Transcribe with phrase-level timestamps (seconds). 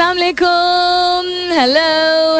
[0.00, 1.88] अस्सलाम वालेकुम hello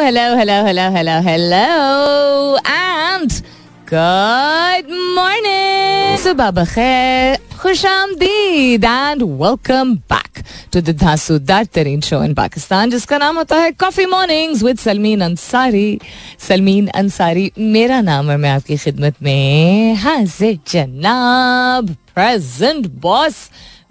[0.03, 3.31] hello hello hello hello hello and
[3.91, 10.43] good morning सुबह बखैर खुश आमदीद and welcome back
[10.73, 15.21] to the धांसूदार तरीन शो इन पाकिस्तान जिसका नाम होता है coffee mornings with Salmeen
[15.21, 15.89] Ansari
[16.47, 23.37] Salmeen Ansari मेरा नाम है मैं आपकी खिदमत में हाजिर जनाब प्रेजेंट बॉस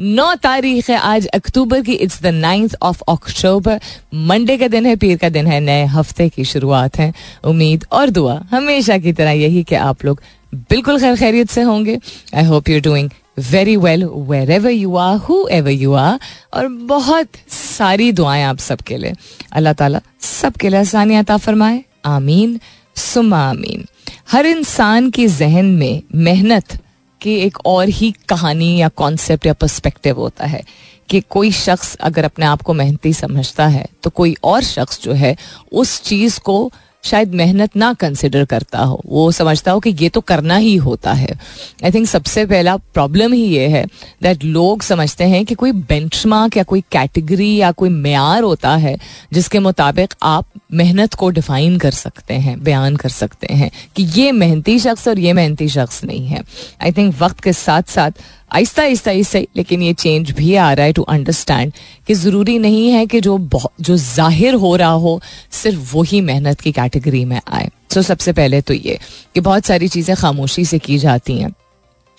[0.01, 3.81] नौ तारीख है आज अक्टूबर की it's the ninth of October
[4.15, 7.13] Monday का दिन है, पीर का दिन है, नए हफ़्ते की शुरुआत है।
[7.45, 10.23] उम्मीद और दुआ हमेशा की तरह यही कि आप लोग
[10.55, 11.99] बिल्कुल खैर खैरियत से होंगे।
[12.35, 13.11] I hope you doing
[13.51, 14.05] very well
[14.51, 15.17] wherever you are
[15.49, 16.19] whoever you are
[16.55, 19.13] और बहुत सारी दुआएँ आप सबके लिए।
[19.53, 22.61] अल्लाह ताला सबके लिए आसानियात फरमाए। आमीन
[22.97, 23.87] सुमा आमीन।
[24.33, 26.79] हर इंसान की जहन में मेहनत
[27.23, 30.63] कि एक और ही कहानी या कॉन्सेप्ट या पर्सपेक्टिव होता है
[31.09, 35.13] कि कोई शख्स अगर अपने आप को मेहनती समझता है तो कोई और शख्स जो
[35.13, 35.37] है,
[35.73, 36.73] उस चीज़ को
[37.05, 41.13] शायद मेहनत ना कंसिडर करता हो। वो समझता हो कि ये तो करना ही होता
[41.13, 41.39] है।
[41.85, 43.85] आई थिंक सबसे पहला प्रॉब्लम ही ये है
[44.23, 48.97] दैट लोग समझते हैं कि कोई बेंचमार्क या कोई कैटेगरी या कोई मैार होता है
[49.33, 54.33] जिसके मुताबिक आप मेहनत को डिफाइन कर सकते हैं, बयान कर सकते हैं कि ये
[54.33, 56.43] मेहनती शख्स और ये मेहनती शख्स नहीं है।
[56.83, 58.11] आई थिंक वक्त के साथ साथ
[58.53, 61.73] आहिस्ता आहिस्ता आहिस्ता लेकिन ये चेंज भी आ रहा है टू अंडरस्टैंड
[62.07, 63.39] कि ज़रूरी नहीं है कि जो
[63.81, 65.21] जो ज़ाहिर हो रहा हो
[65.53, 68.99] सिर्फ़ वही मेहनत की कैटेगरी में आए। सो so, सबसे पहले तो ये
[69.35, 71.51] कि बहुत सारी चीज़ें खामोशी से की जाती हैं।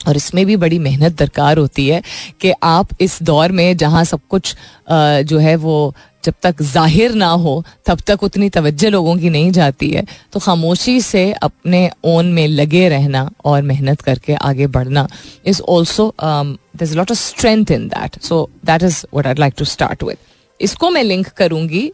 [0.08, 2.02] और इसमें भी बड़ी मेहनत दरकार होती है
[2.42, 4.56] कि आप इस दौर में जहाँ सब कुछ
[4.92, 5.94] जो है वो
[6.24, 10.40] जब तक ज़ाहिर ना हो, तब तक उतनी तवज्जो लोगों की नहीं जाती है। तो
[10.40, 15.08] खामोशी से अपने ओन में लगे रहना और मेहनत करके आगे बढ़ना
[15.46, 19.66] is also there lot of strength in that so that is what I like to
[19.66, 20.18] start with
[20.60, 21.92] इसको मैं लिंक करूँगी,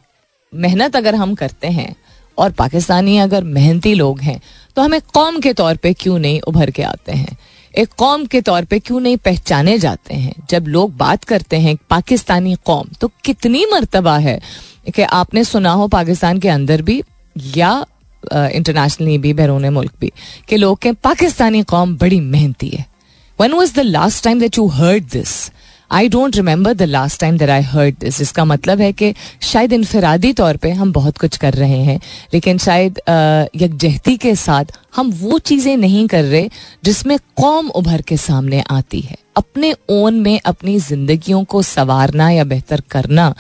[0.53, 1.95] मेहनत अगर हम करते हैं
[2.38, 4.39] और पाकिस्तानी अगर मेहनती लोग हैं
[4.75, 7.37] तो हमें कौम के तौर पे क्यों नहीं उभर के आते हैं?
[7.77, 10.33] एक कौम के तौर पे क्यों नहीं पहचाने जाते हैं?
[10.49, 14.39] जब लोग बात करते हैं पाकिस्तानी कौम तो कितनी मरतबा है?
[14.95, 17.02] कि आपने सुना हो पाकिस्तान के अंदर भी,
[17.58, 17.86] या
[18.33, 20.11] इंटरनेशनली भी, बैरून मुल्क भी,
[20.49, 22.86] कि लोग के पाकिस्तानी कौम बड़ी मेहनती है।
[23.39, 25.36] When was the last time that you heard this
[25.92, 29.73] I don't remember the last time there I heard this इसका मतलब है कि शायद
[29.73, 31.99] इनफरादी तौर पे हम बहुत कुछ कर रहे हैं,
[32.33, 32.99] लेकिन शायद
[33.55, 34.65] यकजहती के साथ
[34.95, 36.49] हम वो चीज़ें नहीं कर रहे
[36.83, 42.43] जिसमें कौम उभर के सामने आती है। अपने ओन में अपनी जिंदगियों को संवारना या
[42.45, 43.33] बेहतर करना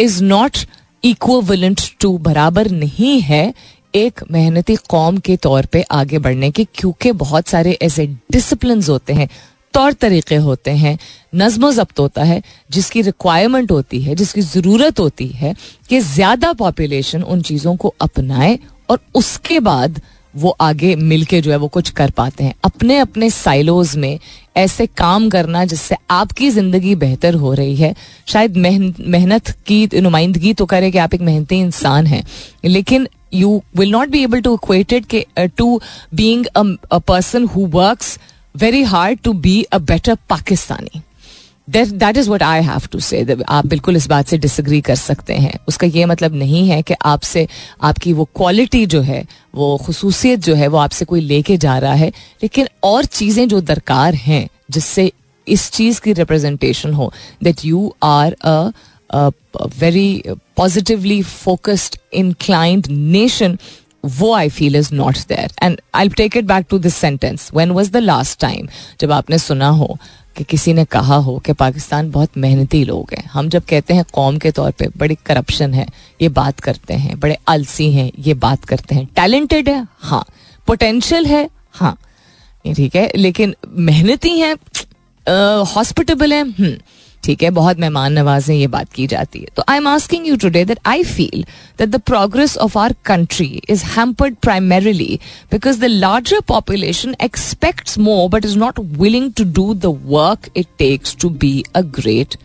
[0.00, 0.58] इज़ नॉट
[1.04, 3.52] इक्वलेंट टू बराबर नहीं है
[3.94, 9.12] एक मेहनती कौम के तौर पे आगे बढ़ने के, क्योंकि बहुत सारे ऐसे डिसिप्लिन होते
[9.12, 9.28] हैं।
[9.74, 10.98] तौर तरीके होते हैं
[11.34, 15.54] नज्म जब्त होता है, जिसकी रिक्वायरमेंट होती है, जिसकी ज़रूरत होती है
[15.88, 18.58] कि ज़्यादा पॉपुलेशन उन चीज़ों को अपनाए
[18.90, 20.00] और उसके बाद
[20.34, 24.18] वो आगे मिलके जो है वो कुछ कर पाते हैं। अपने अपने साइलोज में
[24.56, 27.94] ऐसे काम करना जिससे आपकी ज़िंदगी बेहतर हो रही है।
[28.26, 32.24] शायद मेहनत की, नुमाइंदगी तो करे कि आप एक मेहनती इंसान हैं,
[32.64, 35.06] लेकिन you will not be able to equated
[35.56, 35.80] to
[36.14, 38.18] being person who works
[38.54, 41.00] very hard to be a better Pakistani
[41.68, 45.34] that is what I have to say आप बिल्कुल इस बात से डिसग्री कर सकते
[45.34, 47.46] हैं। उसका ये मतलब नहीं है कि आपसे,
[47.82, 51.94] आपकी वो क्वालिटी जो है, वो खसूसियत जो है, वो आपसे कोई लेके जा रहा
[51.94, 52.08] है।
[52.42, 55.10] लेकिन और चीज़ें जो दरकार हैं, जिससे
[55.46, 57.12] इस चीज़ की रिप्रेजेंटेशन हो
[57.42, 59.30] that you are a
[59.78, 60.22] very
[60.56, 63.58] positively focused inclined nation
[64.04, 67.70] वो I feel is not there and I take it back to this sentence when
[67.70, 68.68] was the last time
[69.00, 69.98] जब आपने सुना हो
[70.36, 73.30] कि किसी ने कहा हो कि पाकिस्तान बहुत मेहनती लोग हैं?
[73.32, 75.86] हम जब कहते हैं कौम के तौर पे बड़ी करप्शन है,
[76.22, 79.86] ये बात करते हैं, बड़े आलसी हैं, ये बात करते हैं। टैलेंटेड है?
[79.98, 80.24] हाँ।
[80.66, 81.50] पोटेंशियल है?
[81.72, 81.96] हाँ।
[82.76, 83.10] ठीक है?
[83.16, 84.54] लेकिन मेहनती हैं?
[85.64, 86.40] हॉस्पिटेबल है?
[86.40, 86.74] हम्म।
[87.24, 90.26] ठीक है, बहुत मेहमान नवाज़ है ये बात की जाती है। तो I am asking
[90.26, 91.44] you today that I feel
[91.78, 95.18] that the progress of our country is hampered primarily
[95.52, 100.66] because the larger population expect more but is not willing to do the work it
[100.78, 102.36] takes to be a great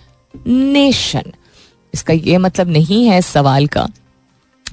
[0.47, 1.31] nation
[1.93, 3.87] इसका ये मतलब नहीं है सवाल का।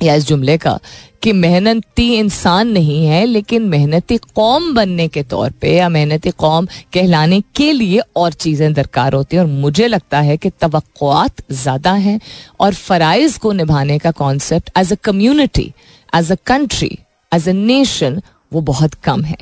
[0.02, 0.78] या इस जुमले का,
[1.22, 6.66] कि मेहनती इंसान नहीं है, लेकिन मेहनती कौम बनने के तौर पे या मेहनती कौम
[6.94, 11.92] कहलाने के लिए और चीज़ें दरकार होती हैं। और मुझे लगता है कि तवक़ात ज़्यादा
[11.94, 12.18] हैं
[12.60, 15.72] और फ़राइज़ को निभाने का concept as a community
[16.12, 16.98] as a country
[17.32, 18.20] as a nation
[18.52, 19.36] वो बहुत कम है।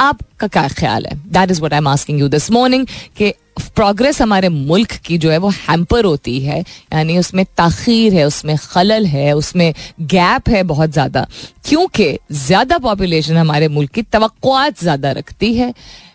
[0.00, 1.16] आपका क्या ख्याल है?
[1.28, 2.86] That is what I am asking you this morning
[3.16, 3.32] कि
[3.74, 8.56] प्रोग्रेस हमारे मुल्क की जो है वो हैम्पर होती है, यानी उसमें तखीर है, उसमें
[8.58, 9.72] खलल है, उसमें
[10.02, 11.26] गैप है बहुत ज़्यादा।
[11.64, 14.28] क्योंकि ज़्यादा पॉपुलेशन हमारे मुल्क की तो
[14.74, 15.72] ज़्यादा रखती है,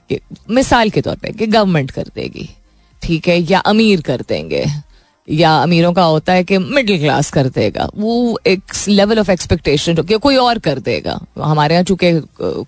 [0.10, 0.20] कि
[0.50, 2.50] मिसाल के तौर पे कि गवर्नमेंट कर देगी,
[3.02, 4.66] ठीक है, या अमीर कर देंगे।
[5.28, 9.96] या अमीरों का होता है कि मिडिल क्लास कर देगा। वो एक लेवल ऑफ़ एक्सपेक्टेशन
[9.96, 12.12] कि कोई और कर देगा। हमारे यहाँ चूँकि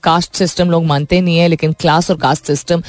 [0.03, 2.83] कास्ट सिस्टम लोग मानते नहीं है, लेकिन क्लास और कास्ट सिस्टम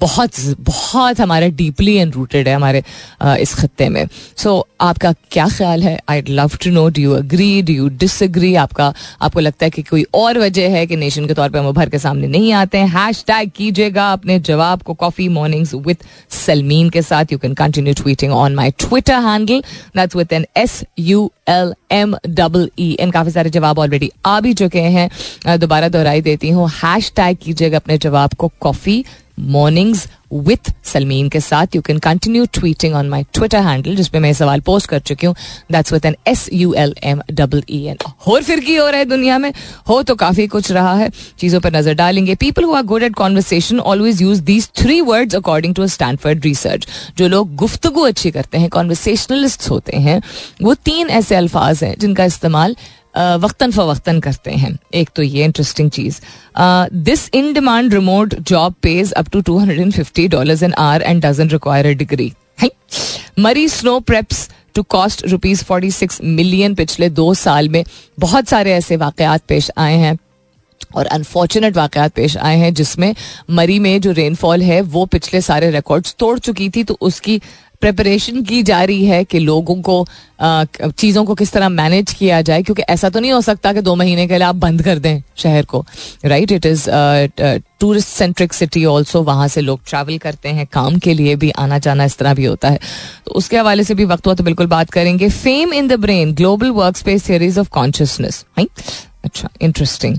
[0.00, 2.82] बहुत बहुत हमारे डीपली एंड रूटेड है हमारे
[3.40, 4.06] इस खत्ते में।
[4.36, 5.98] सो so, आपका क्या ख्याल है?
[6.08, 8.92] I love to know do you agree do you disagree आपका
[9.22, 11.88] आपको लगता है कि कोई और वजह है कि नेशन के तौर पर हम उभर
[11.90, 12.88] के सामने नहीं आते हैं?
[12.88, 16.04] हैश टैग कीजिएगा अपने जवाब को कॉफ़ी मॉर्निंग्स विथ
[16.36, 19.62] सलमीन के साथ। You can continue tweeting on my Twitter handle
[19.96, 24.38] that's with N S U L M double E N काफ़ी सारे जवाब ऑलरेडी आ
[24.40, 29.04] भी चुके हैं। दोबारा दोहराई देती हूँ। हैश टैग कीजिएगा अपने जवाब को कॉफ़ी
[29.40, 31.74] मॉर्निंग्स विथ सलमीन के साथ.
[31.76, 35.34] You can continue tweeting on my Twitter handle जिसपे मैं सवाल पोस्ट कर चुकी हूँ.
[35.72, 37.96] That's with N S U L M double E N
[38.26, 39.52] और फिर की हो रहा है दुनिया में?
[39.88, 41.10] हो तो काफ़ी कुछ रहा है.
[41.38, 42.34] चीज़ों पर नज़र डालेंगे.
[42.34, 46.86] People who are good at conversation always use these three words according to Stanford research
[47.18, 50.20] जो लोग गुफ्तगु अच्छी करते हैं कॉन्वर्सेशनलिस्ट होते हैं,
[50.62, 52.76] वो तीन ऐसे अल्फाज हैं जिनका इस्तेमाल
[53.14, 56.20] वक्तन फवक्तन करते हैं। एक तो ये interesting cheese.
[56.94, 61.02] This in demand remote job pays up to two hundred and fifty dollar an hour
[61.02, 62.32] and doesn't require a degree
[63.38, 67.84] Murree snow preps to cost rupees forty six million पिछले दो साल में।
[68.18, 70.16] बहुत सारे ऐसे वाकयात पेश आए हैं
[70.94, 73.14] और अनफॉर्चुनेट वाकयात पेश आए हैं जिसमें
[73.50, 77.40] मरी में जो रेनफॉल है, वो पिछले सारे रिकॉर्ड्स तोड़ चुकी थी तो उसकी
[77.80, 80.04] प्रिपरेशन की जा रही है कि लोगों को
[80.42, 83.94] चीज़ों को किस तरह मैनेज किया जाए, क्योंकि ऐसा तो नहीं हो सकता कि दो
[83.96, 85.84] महीने के लिए आप बंद कर दें शहर को
[86.24, 86.88] right it is
[87.80, 91.78] tourist centric city also वहाँ से लोग ट्रैवल करते हैं, काम के लिए भी आना
[91.78, 92.78] जाना इस तरह भी होता है।
[93.26, 96.34] तो उसके हवाले से भी वक्त हुआ तो बिल्कुल बात करेंगे। Fame in the brain
[96.34, 98.44] global workspace series of consciousness
[99.24, 100.16] अच्छा interesting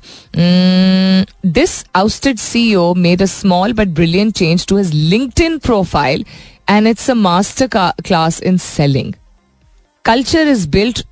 [1.53, 6.25] this ousted CEO made a small but brilliant change to his LinkedIn profile
[6.71, 9.13] and it's a master class in selling
[10.05, 11.05] culture is built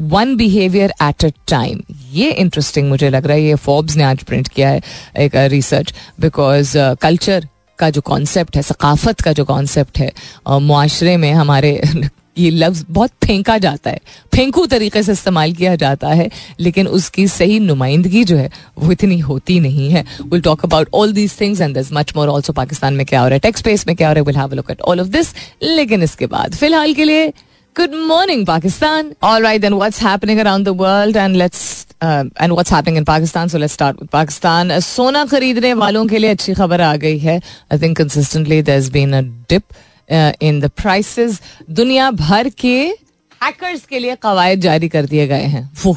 [0.00, 1.80] one behaviour at a time
[2.12, 4.80] ये interesting मुझे लग रहा है, ये Forbes ने आज print किया है,
[5.18, 7.48] एक रिसर्च बिकॉज़ कल्चर
[7.78, 10.12] का जो कॉन्सेप्ट है, सकाफत का जो कॉन्सेप्ट है
[10.48, 11.80] मुआरे में हमारे
[12.38, 14.00] ये लफ्ज बहुत फेंका जाता है
[14.34, 16.28] फेंकू तरीके से इस्तेमाल किया जाता है
[16.60, 21.12] लेकिन उसकी सही नुमाइंदगी जो है वो इतनी होती नहीं है will talk about all
[21.12, 23.86] these things and this much more also Pakistan में क्या हो रहा है टेक्स स्पेस
[23.86, 26.54] में क्या हो रहा है will have look at all of this लेकिन इसके बाद
[26.54, 27.32] फ़िलहाल के लिए
[27.76, 29.14] Good morning, Pakistan.
[29.20, 33.04] All right, then what's happening around the world and let's uh, and what's happening in
[33.04, 33.50] Pakistan?
[33.50, 34.70] So let's start with Pakistan.
[34.80, 37.38] सोना खरीदने वालों के लिए अच्छी खबर आ गई है.
[37.74, 39.22] I think consistently there's been a
[39.52, 39.76] dip
[40.42, 42.94] in the prices दुनिया भर के
[43.42, 45.96] हैकर्स के लिए कवायद जारी कर दिए गए हैं। वो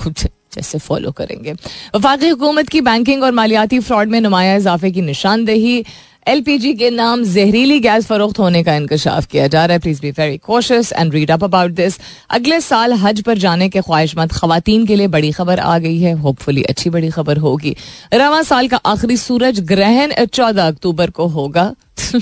[0.53, 1.53] जैसे फॉलो करेंगे।
[1.95, 5.85] वफाकी हुकूमत की बैंकिंग और मालियाती फ्रॉड में नुमाया इजाफे की निशानदेही
[6.27, 10.11] एलपीजी के नाम जहरीली गैस फरोख्त होने का इंकशाफ किया जा रहा है। Please be
[10.11, 14.85] very cautious and read up about this अगले साल हज पर जाने के ख्वाहिशमंद खातन
[14.85, 17.75] के लिए बड़ी खबर आ गई है। होपफुली अच्छी बड़ी खबर होगी।
[18.13, 21.75] रवा साल का आखिरी सूरज ग्रहण चौदह अक्टूबर को होगा।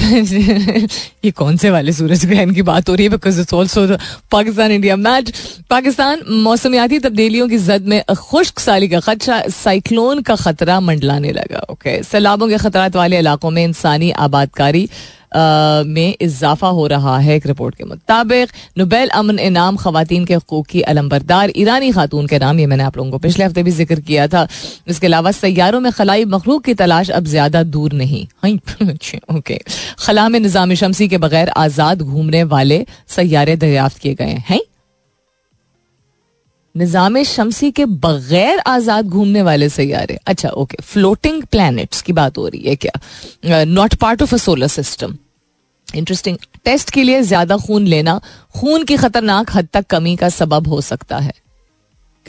[1.24, 3.10] ये कौन से वाले सूरज ग्रहण की बात हो रही है?
[3.10, 3.86] Because it's also
[4.32, 5.32] Pakistan India match
[5.70, 11.64] Pakistan मौसमियाती तब्दीलियों की जद में खुश्क साली का खदशा साइक्लोन का खतरा मंडलाने लगा
[11.70, 14.88] ओके सैलाबों के खतरात वाले इलाकों में इंसानी आबादकारी
[15.32, 20.66] में इजाफा हो रहा है एक रिपोर्ट के मुताबिक। नोबेल अमन इनाम खातन के हकूक
[20.66, 24.00] की अलम्बरदार ईरानी खातून के नाम, ये मैंने आप लोगों को पिछले हफ़्ते भी ज़िक्र
[24.00, 24.46] किया था।
[24.88, 28.26] इसके अलावा सैारों में खलाई मखलूक की तलाश अब ज़्यादा दूर नहीं।
[29.30, 29.58] ओके।
[29.98, 34.60] खला में निज़ाम शमसी के बगैर आज़ाद घूमने वाले सैारे दरियाफ्त किए गए हैं।
[36.74, 42.46] निज़ाम शमसी के बगैर आज़ाद घूमने वाले सैारे अच्छा ओके फ्लोटिंग प्लैनेट्स की बात हो
[42.48, 43.64] रही है क्या?
[43.64, 45.16] Not part of a solar system
[45.88, 48.20] interesting test के लिए ज़्यादा खून लेना,
[48.54, 51.32] खून की खतरनाक हद तक कमी का सबब हो सकता है।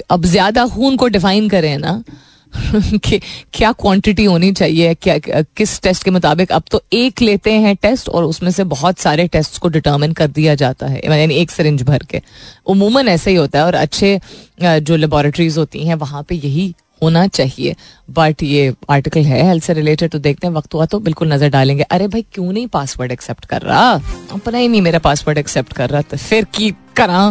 [0.09, 2.03] अब ज़्यादा खून को डिफाइन करें ना
[2.97, 3.19] कि
[3.53, 5.17] क्या क्वांटिटी होनी चाहिए, क्या,
[5.57, 6.51] किस टेस्ट के मुताबिक?
[6.51, 10.27] अब तो एक लेते हैं टेस्ट और उसमें से बहुत सारे टेस्ट को डिटर्मिन कर
[10.29, 12.21] दिया जाता है, यानी एक सरिंज भर के।
[12.65, 14.19] उमूमन ऐसे ही होता है और अच्छे
[14.61, 17.75] जो लेबॉरेटरीज होती हैं, वहाँ पे यही होना चाहिए।
[18.09, 21.49] बट ये आर्टिकल है हेल्थ से रिलेटेड तो देखते हैं वक्त हुआ तो बिल्कुल नज़र
[21.49, 23.91] डालेंगे। अरे भाई क्यों नहीं पासवर्ड एक्सेप्ट कर रहा?
[24.33, 27.27] अपना ही नहीं मेरा पासवर्ड एक्सेप्ट कर रहा तो फिर की करा?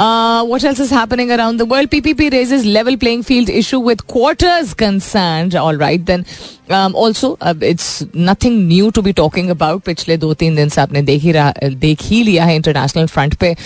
[0.00, 4.72] What else is happening around the world PPP raises level playing field issue with quarters
[4.78, 6.24] concern alright then
[6.72, 11.22] also it's nothing new to be talking about पिछले दो तीन दिन से आपने देख
[11.22, 13.56] ही रहा देख ही लिया है इंटरनेशनल फ्रंट पे।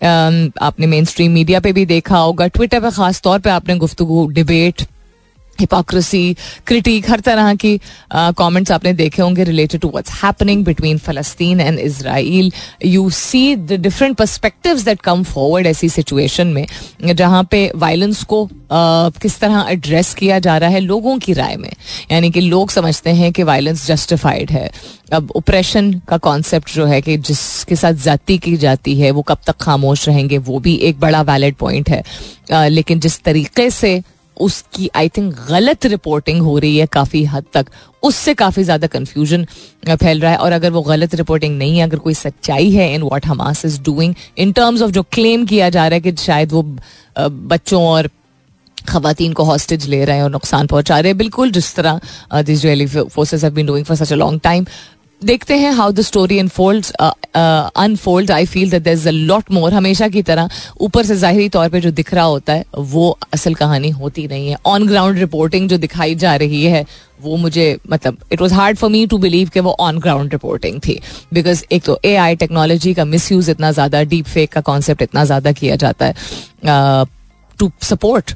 [0.00, 3.74] Um, आपने मेन स्ट्रीम मीडिया पे भी देखा होगा। ट्विटर पे खास तौर पे आपने
[3.78, 4.82] गुफ्तु डिबेट
[5.60, 6.22] हिपोक्रेसी
[6.66, 7.76] क्रिटिक हर तरह की
[8.38, 12.52] कमेंट्स आपने देखे होंगे related to what's happening between फलस्तीन and Israel
[12.86, 16.66] you see the different perspectives that come forward ऐसी सिचुएशन में
[17.04, 21.56] जहाँ पे वायलेंस को uh, किस तरह एड्रेस किया जा रहा है लोगों की राय
[21.56, 21.72] में.
[22.12, 24.70] यानी कि लोग समझते हैं कि वायलेंस जस्टिफाइड है.
[25.12, 29.38] अब ओप्रेशन का कॉन्सेप्ट जो है कि जिसके साथ जाति की जाती है वो कब
[29.46, 32.02] तक खामोश रहेंगे वो भी एक बड़ा वैलिड पॉइंट है.
[32.02, 34.00] Uh, लेकिन जिस तरीके से
[34.40, 37.66] उसकी आई थिंक गलत रिपोर्टिंग हो रही है काफ़ी हद तक।
[38.02, 39.44] उससे काफ़ी ज़्यादा कन्फ्यूज़न
[39.86, 43.02] फैल रहा है। और अगर वो गलत रिपोर्टिंग नहीं है, अगर कोई सच्चाई है in
[43.02, 46.52] what Hamas is doing in terms of जो क्लेम किया जा रहा है कि शायद
[46.52, 46.62] वो
[47.18, 48.10] बच्चों और
[48.78, 52.00] खातन को हॉस्टेज ले रहे हैं और नुकसान पहुँचा रहे हैं। बिल्कुल जिस तरह
[52.42, 54.66] this forces have been doing for such a long time
[55.22, 56.86] देखते हैं how the story unfold
[57.76, 60.48] unfold I feel that is a lot more हमेशा की तरह
[60.80, 64.48] ऊपर से ज़ाहरी तौर पे जो दिख रहा होता है, वो असल कहानी होती नहीं
[64.48, 66.84] है। ऑन ग्राउंड रिपोर्टिंग जो दिखाई जा रही है,
[67.20, 70.80] वो मुझे मतलब it was hard for me to believe कि वो ऑन ग्राउंड रिपोर्टिंग
[70.86, 70.98] थी।
[71.34, 75.02] बिकॉज़ एक तो ए आई टेक्नोलॉजी का मिस यूज़ इतना ज़्यादा डीप फेक का कॉन्सेप्ट
[75.02, 77.04] इतना ज़्यादा किया जाता है
[77.58, 78.34] to support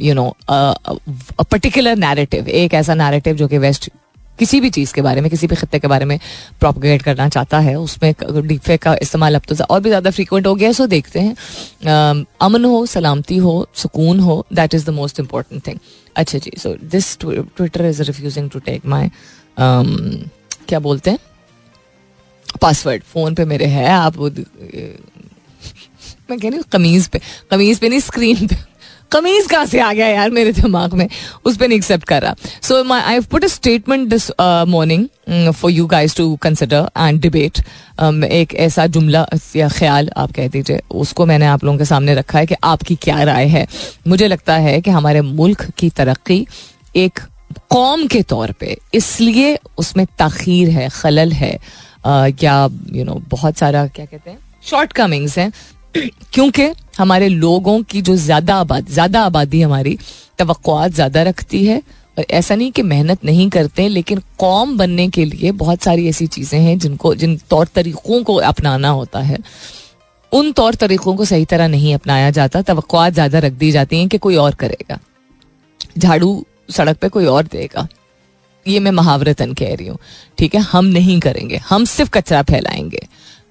[0.00, 3.90] you know particular narrative एक ऐसा नैरेटिव जो कि वेस्ट
[4.38, 6.18] किसी भी चीज़ के बारे में, किसी भी खत्े के बारे में
[6.60, 10.54] प्रोपगेट करना चाहता है, उसमें डीपफेक का इस्तेमाल अब तो और भी ज़्यादा फ्रीक्वेंट हो
[10.54, 11.34] गया है सो देखते हैं।
[12.40, 15.78] अमन हो, सलामती हो, सुकून हो that is the most important thing
[16.16, 19.10] अच्छा जी so this Twitter is refusing to take my
[19.58, 21.18] क्या बोलते हैं?
[22.62, 24.18] पासवर्ड फ़ोन पे मेरे है, आप
[26.30, 28.56] मैं कह रही हूँ, कमीज़ पे कमीज़ पे नहीं स्क्रीन पे।
[29.12, 31.08] कमीज कहाँ से आ गया यार मेरे दिमाग में?
[31.44, 34.30] उस पर नहीं एक्सेप्ट कर रहा। So my I put a statement this
[34.68, 37.58] morning for you guys to consider and debate
[38.24, 42.38] एक ऐसा जुमला या ख्याल आप कह दीजिए। उसको मैंने आप लोगों के सामने रखा
[42.38, 43.66] है कि आपकी क्या राय है।
[44.08, 46.46] मुझे लगता है कि हमारे मुल्क की तरक्की
[46.96, 47.20] एक
[47.70, 51.58] कौम के तौर पे इसलिए उसमें तखीर है खलल है
[52.06, 55.52] uh, या यू नो बहुत सारा क्या कहते हैं शॉर्ट कमिंग्स हैं।
[56.32, 56.68] क्योंकि
[56.98, 59.98] हमारे लोगों की जो ज़्यादा आबादी ज़्यादा आबादी हमारी
[60.38, 61.82] तो ज़्यादा रखती है
[62.18, 66.26] और ऐसा नहीं कि मेहनत नहीं करते, लेकिन कौम बनने के लिए बहुत सारी ऐसी
[66.26, 69.38] चीज़ें हैं जिनको, जिन तौर तरीकों को अपनाना होता है।
[70.32, 72.74] उन तौर तरीकों को सही तरह नहीं अपनाया जाता तो
[73.10, 74.98] ज़्यादा रख दी जाती हैं कि कोई और करेगा।
[75.98, 77.86] झाड़ू सड़क पे कोई और देगा।
[78.66, 79.98] ये मैं महावरतन कह रही हूँ।
[80.38, 80.60] ठीक है?
[80.62, 83.06] हम नहीं करेंगे। हम सिर्फ़ कचरा फैलाएँगे।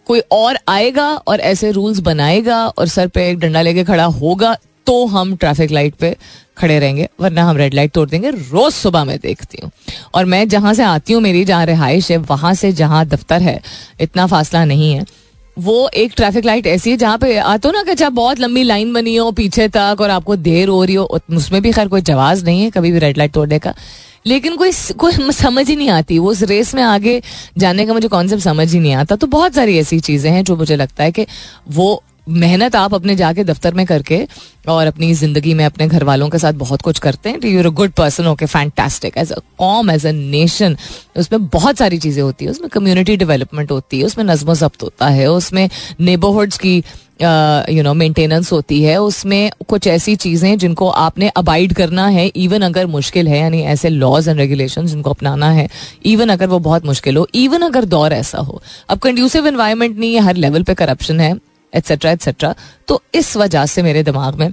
[0.07, 4.55] कोई और आएगा और ऐसे रूल्स बनाएगा और सर पे एक डंडा लेके खड़ा होगा
[4.87, 6.15] तो हम ट्रैफ़िक लाइट पे
[6.57, 9.71] खड़े रहेंगे, वरना हम रेड लाइट तोड़ देंगे। रोज सुबह मैं देखती हूँ।
[10.13, 13.59] और मैं जहाँ से आती हूँ, मेरी जहाँ रिहाइश है, वहाँ से जहाँ दफ्तर है,
[14.01, 15.05] इतना फासला नहीं है।
[15.57, 18.63] वो एक ट्रैफ़िक लाइट ऐसी है जहाँ पे आते हो ना कि अच्छा बहुत लंबी
[18.63, 22.01] लाइन बनी हो, पीछे तक और आपको देर हो रही हो उसमें भी खैर कोई
[22.01, 23.73] जवाब नहीं है, कभी भी रेड लाइट तोड़ने का।
[24.27, 27.21] लेकिन कोई कोई समझ ही नहीं आती। वो उस रेस में आगे
[27.57, 30.55] जाने का मुझे कॉन्सेप्ट समझ ही नहीं आता। तो बहुत सारी ऐसी चीज़ें हैं जो
[30.55, 31.25] मुझे लगता है कि
[31.69, 34.17] वो मेहनत आप अपने जाके दफ्तर में करके
[34.67, 37.69] और अपनी ज़िंदगी में अपने घर वालों के साथ बहुत कुछ करते हैं। You're a
[37.69, 40.77] good person okay fantastic as a com as a nation
[41.17, 45.07] उसमें बहुत सारी चीज़ें होती है। उसमें कम्युनिटी डेवलपमेंट होती है, उसमें नज्म जब्त होता
[45.07, 45.69] है, उसमें
[45.99, 46.83] नेबरहुड्स की
[47.19, 52.61] यू नो मेंटेनेंस होती है, उसमें कुछ ऐसी चीज़ें जिनको आपने अबाइड करना है इवन
[52.61, 55.67] अगर मुश्किल है, यानी ऐसे लॉज एंड रेगुलेशन जिनको अपनाना है
[56.05, 60.13] इवन अगर वो बहुत मुश्किल हो इवन अगर दौर ऐसा हो। अब कंड्यूसिव इन्वायरमेंट नहीं
[60.13, 61.35] है हर लेवल पे करप्शन है
[61.73, 62.53] एट्सेट्रा एट्सेट्रा
[62.87, 64.51] तो इस वजह से मेरे दिमाग में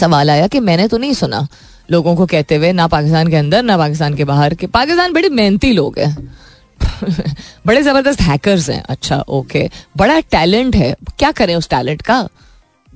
[0.00, 1.46] सवाल आया कि मैंने तो नहीं सुना
[1.90, 5.28] लोगों को कहते हुए, ना पाकिस्तान के अंदर, ना पाकिस्तान के बाहर, के पाकिस्तान बड़े
[5.30, 6.16] मेहनती लोग हैं।
[7.66, 12.28] बड़े ज़बरदस्त हैकर्स हैं। अच्छा ओके बड़ा टैलेंट है। क्या करें उस टैलेंट का?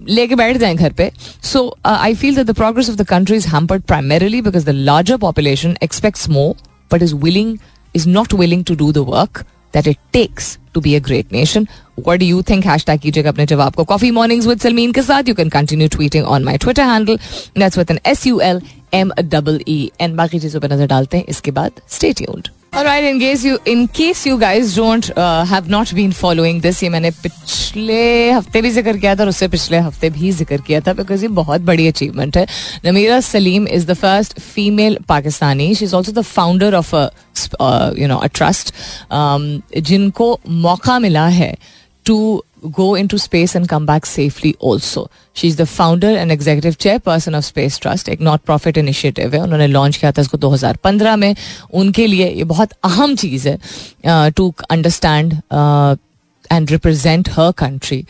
[0.08, 1.10] लेके बैठ जाए घर पे।
[1.42, 5.16] So I feel that the progress of the country is hampered primarily because the larger
[5.16, 6.54] population expects more
[6.92, 7.56] but is willing
[7.94, 11.66] is not willing to do the work that it takes to be a great nation
[11.98, 15.34] what you think hashtag कीजिएगा अपने जवाब को। Coffee mornings with Salmeen के साथ। You
[15.34, 17.18] can continue tweeting on my Twitter handle
[17.58, 18.60] that's with N S U L
[18.94, 23.04] M double E and बाकी चीज़ों पर नज़र डालते हैं। इसके बाद stay tuned Alright,
[23.08, 26.88] in case you in case you guys don't uh, have not been following this, ये
[26.90, 27.98] मैंने पिछले
[28.30, 31.28] हफ़्ते भी ज़िक्र किया था और उससे पिछले हफ़्ते भी ज़िक्र किया था बिकॉज़ ये
[31.36, 32.46] बहुत बड़ी अचीवमेंट है।
[32.84, 36.94] Namira Saleem is the first female Pakistani she is also the founder of
[38.00, 38.74] you know a trust
[39.90, 41.54] जिनको मौका मिला है
[42.06, 45.10] to go into space and come back safely also.
[45.34, 49.66] She's the founder and executive chairperson of Space Trust, एक not profit initiative है। उन्होंने
[49.66, 51.34] launch किया था इसको 2015 में।
[51.74, 55.34] उनके लिए ये बहुत अहम चीज़ है to understand
[56.52, 58.04] and represent her country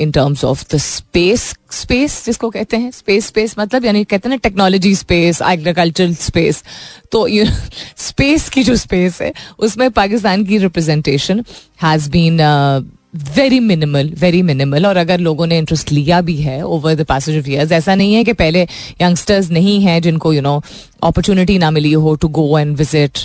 [0.00, 4.36] in terms of the space space जिसको कहते हैं स्पेस स्पेस मतलब यानी कहते हैं
[4.36, 6.62] ना टेक्नोलॉजी स्पेस एग्रीकल्चरल स्पेस
[7.12, 7.44] तो यू
[8.08, 11.44] स्पेस की जो स्पेस है उसमें पाकिस्तान की representation
[11.82, 12.38] has been
[13.14, 17.38] very minimal very minimal और अगर लोगों ने इंटरेस्ट लिया भी है over the passage
[17.38, 18.62] of years ऐसा नहीं है कि पहले
[19.02, 20.56] यंगस्टर्स नहीं हैं जिनको यू नो
[21.04, 23.18] अपॉर्चुनिटी ना मिली हो to go and visit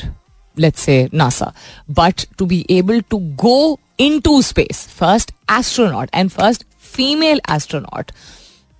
[0.57, 1.51] let's say NASA
[1.91, 6.63] but to be able to go in to space first astronaut and first
[6.93, 8.11] female astronaut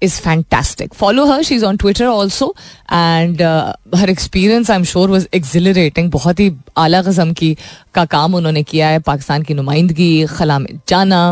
[0.04, 0.94] is fantastic.
[0.94, 1.42] Follow her.
[1.44, 2.54] She's on Twitter also.
[2.90, 6.10] And uh, her experience, I'm sure, was exhilarating.
[6.12, 7.56] बहुत ही आला कस्म की
[7.96, 11.26] का काम उन्होंने किया है पाकिस्तान की नुमाइंदगी खला में जाना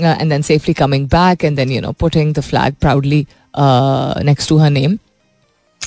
[0.00, 3.26] and then safely coming back and then you know putting the flag proudly
[4.30, 4.98] next to her name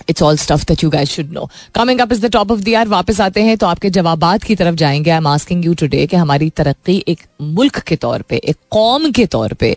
[0.10, 2.68] it's all stuff that you guys should know coming up is the top of the
[2.70, 6.06] year वापस आते हैं तो आपके जवाबात की तरफ़ जाएँगे I am asking you today
[6.08, 9.76] कि हमारी तरक्की एक मुल्क के तौर पे एक कौम के तौर पे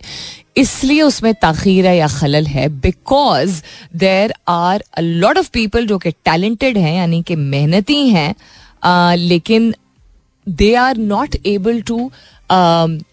[0.59, 3.61] इसलिए उसमें तखीर है या खलल है because
[3.97, 9.73] there are a lot of people जो कि टैलेंटेड हैं, यानी कि मेहनती हैं लेकिन
[10.47, 11.99] they are not able to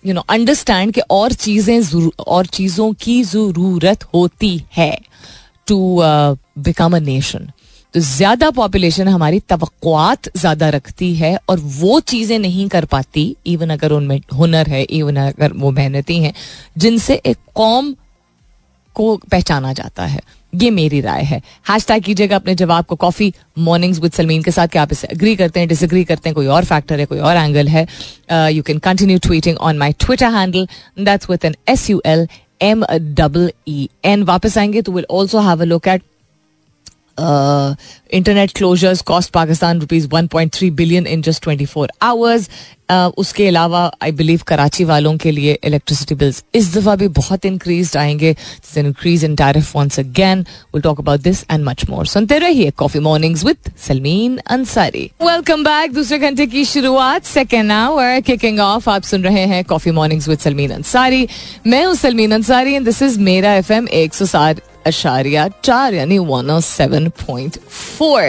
[0.07, 4.97] you know understand कि और चीज़ें और चीज़ों की ज़रूरत होती है
[5.67, 5.79] टू
[6.59, 7.51] बिकम अ नेशन
[7.97, 13.71] तो ज़्यादा पॉपुलेशन हमारी तवक्कुआत ज़्यादा रखती है और वो चीज़ें नहीं कर पाती इवन
[13.71, 16.33] अगर उनमें हुनर है इवन अगर वो मेहनती हैं,
[16.77, 17.95] जिनसे एक कौम
[18.97, 20.21] को पहचाना जाता है।
[20.53, 24.51] ये मेरी राय है। हैश टैग कीजिएगा अपने जवाब को कॉफ़ी मॉर्निंग्स विद सलमीन के
[24.51, 27.19] साथ। क्या आप इसे अग्री करते हैं डिसग्री करते हैं, कोई और फैक्टर है, कोई
[27.21, 27.87] और एंगल है?
[28.53, 30.69] You can continue tweeting on my Twitter handle
[31.01, 32.27] that's with N S U L
[32.63, 36.03] M double E N वापस आएँगे तो will also have a look at
[37.19, 42.49] internet closures cost Pakistan rupees 1.3 billion in just 24 hours
[42.91, 47.97] उसके अलावा I believe Karachi वालों के लिए electricity bills इस दफ़ा भी बहुत इंक्रीज
[47.97, 48.35] आएँगे
[48.77, 50.41] increase in tariff once again
[50.75, 55.65] will talk about this and much more सुनते रहिए coffee mornings with Salmeen Ansari welcome
[55.65, 60.29] back दूसरे घंटे की शुरुआत सेकेंड आवर किकिंग ऑफ़ आप सुन रहे हैं coffee mornings
[60.29, 61.27] with Salmeen Ansari
[61.67, 65.95] मैं हूँ Salmeen Ansari and this is मेरा एफ़ एम एक सौ सात अशारिया चार
[65.95, 68.23] यानी वन सेवन पॉइंट फोर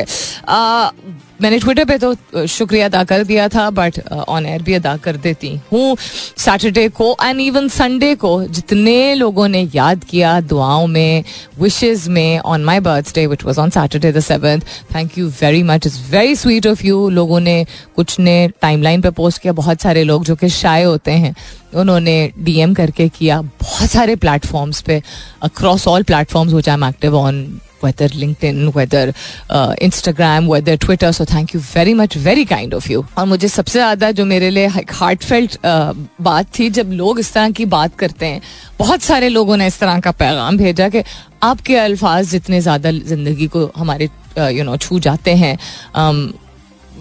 [1.42, 5.18] मैंने ट्विटर पे तो शुक्रिया अदा कर दिया था बट ऑन एयर भी अदा कर
[5.18, 5.96] देती हूँ
[6.38, 11.24] सैटरडे को एंड इवन संडे को जितने लोगों ने याद किया दुआओं में
[11.60, 14.62] विशेज में on my birthday which was on Saturday the seventh
[14.96, 19.02] thank you very much is very sweet of you लोगों ने कुछ ने टाइम लाइन
[19.02, 21.36] पर पोस्ट किया, बहुत सारे लोग जो कि शाये होते हैं,
[21.76, 25.02] उन्होंने डीएम करके किया, बहुत सारे प्लेटफॉर्म्स पे
[25.44, 29.14] across all platforms which I am active on whether LinkedIn, whether
[29.50, 31.12] uh, Instagram, whether Twitter.
[31.14, 33.04] So thank you very much, very kind of you.
[33.18, 37.34] और मुझे सबसे ज़्यादा जो मेरे लिए हार्ट फेल्ट uh, बात थी जब लोग इस
[37.34, 38.42] तरह की बात करते हैं
[38.80, 41.04] बहुत सारे लोगों ने इस तरह का पैगाम भेजा कि
[41.44, 45.58] आपके अल्फाज जितने ज़्यादा ज़िंदगी को हमारे यू नो छू जाते हैं
[45.96, 46.48] um,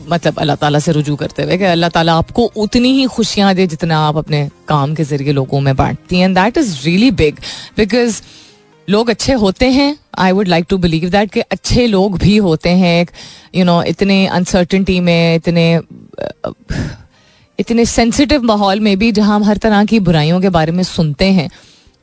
[0.09, 3.67] मतलब अल्लाह ताला से रुजू करते हुए कि अल्लाह ताला आपको उतनी ही खुशियाँ दे
[3.67, 7.41] जितना आप अपने काम के ज़रिए लोगों में बांटती हैं and that is really big
[7.77, 8.21] because
[8.89, 12.71] लोग अच्छे होते हैं। I would like to believe that कि अच्छे लोग भी होते
[12.71, 13.11] हैं। एक
[13.55, 15.81] यू नो इतने अनसर्टनटी में इतने
[17.59, 21.25] इतने सेंसिटिव माहौल में भी जहाँ हम हर तरह की बुराइयों के बारे में सुनते
[21.33, 21.49] हैं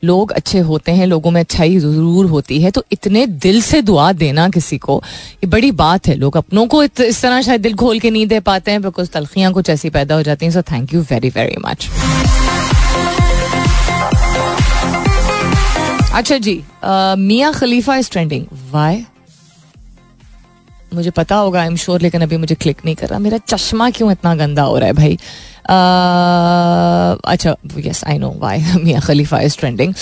[0.04, 4.12] लोग अच्छे होते हैं लोगों में अच्छाई ज़रूर होती है। तो इतने दिल से दुआ
[4.14, 5.02] देना किसी को
[5.44, 8.26] ये बड़ी बात है। लोग अपनों को इत, इस तरह शायद दिल खोल के नहीं
[8.28, 11.30] दे पाते हैं बिकॉज़ तलखियाँ कुछ ऐसी पैदा हो जाती हैं। So thank you very
[11.30, 11.90] very much
[16.14, 19.06] अच्छा जी मियाँ खलीफा इज़ ट्रेंडिंग वाई
[20.94, 23.90] मुझे पता होगा आई एम श्योर लेकिन अभी मुझे क्लिक नहीं कर रहा। मेरा चश्मा
[23.90, 25.16] क्यों इतना गंदा हो रहा है भाई?
[27.34, 29.94] अच्छा यस आई नो वाई मियाँ खलीफा इज़ ट्रेंडिंग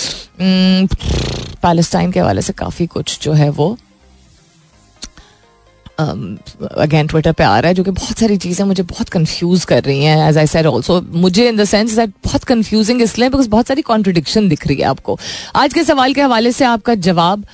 [1.62, 3.76] पैलेस्टाइन के हवाले से काफ़ी कुछ जो है वो
[5.98, 9.82] अगेन ट्विटर पे आ रहा है, जो कि बहुत सारी चीज़ें मुझे बहुत कंफ्यूज कर
[9.84, 10.28] रही हैं.
[10.28, 13.82] एज आई सेड ऑल्सो मुझे इन द सेंस दैट बहुत कंफ्यूजिंग इसलिए बिकॉज़ बहुत सारी
[13.82, 15.18] कॉन्ट्रडिक्शन दिख रही है आपको.
[15.56, 17.44] आज के सवाल के हवाले से आपका जवाब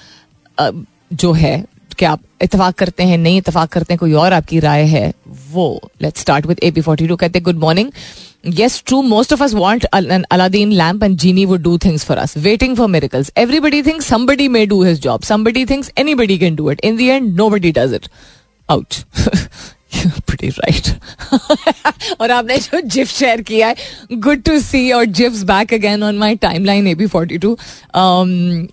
[1.12, 1.64] जो है,
[1.98, 5.12] कि आप इतफाक करते हैं, नहीं इतफाक करते हैं, कोई और आपकी राय है,
[5.53, 7.90] वो let's start with A P forty two कहते good morning
[8.42, 9.03] yes, true.
[9.03, 12.77] Most of us want an Aladdin lamp and genie would do things for us, waiting
[12.77, 13.31] for miracles.
[13.37, 15.24] Everybody thinks somebody may do his job.
[15.24, 16.81] Somebody thinks anybody can do it.
[16.83, 18.09] In the end, nobody does it.
[18.68, 19.05] Ouch.
[20.28, 20.88] pretty right.
[22.20, 26.18] और आपने जो GIF share किया है good to see और GIFs back again on
[26.18, 27.56] my timeline A B forty two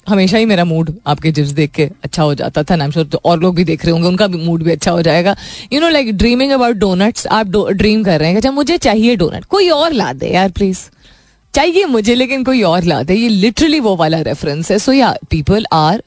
[0.10, 3.22] हमेशा ही मेरा mood आपके जिफ्स देख के अच्छा हो जाता था ना श्योर तो
[3.26, 5.36] और लोग भी देख रहे होंगे, उनका भी मूड भी अच्छा हो जाएगा.
[5.74, 9.46] You know like dreaming about donuts आप ड्रीम कर रहे हैं अच्छा मुझे चाहिए डोनट
[9.46, 10.80] कोई और ला दे यार प्लीज़
[11.54, 13.14] चाहिए मुझे, लेकिन कोई और ला दे.
[13.16, 14.80] ये लिटरली वो वाला रेफरेंस है.
[14.80, 16.02] सो या people are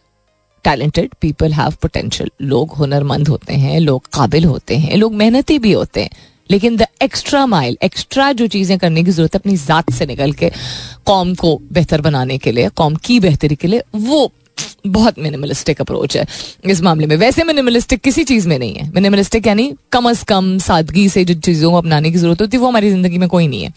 [0.65, 2.31] talented people have potential.
[2.43, 6.11] लोग हुनरमंद होते हैं, लोग काबिल होते हैं, लोग मेहनती भी होते हैं।
[6.51, 10.33] लेकिन द एक्स्ट्रा माइल एक्स्ट्रा जो चीज़ें करने की ज़रूरत है, अपनी जात से निकल
[10.33, 10.51] के
[11.07, 14.33] कौम को बेहतर बनाने के लिए, कौम की बेहतरी के लिए, वो
[14.87, 16.27] बहुत मिनिमलिस्टिक अप्रोच है
[16.65, 20.59] इस मामले में। वैसे मिनिमलिस्टिक किसी चीज़ में नहीं है। मिनिमलिस्टिक यानी कम अज कम
[20.59, 23.49] सादगी से जो चीज़ों को अपनाने की ज़रूरत होती है, वो हमारी ज़िंदगी में कोई
[23.49, 23.73] नहीं है।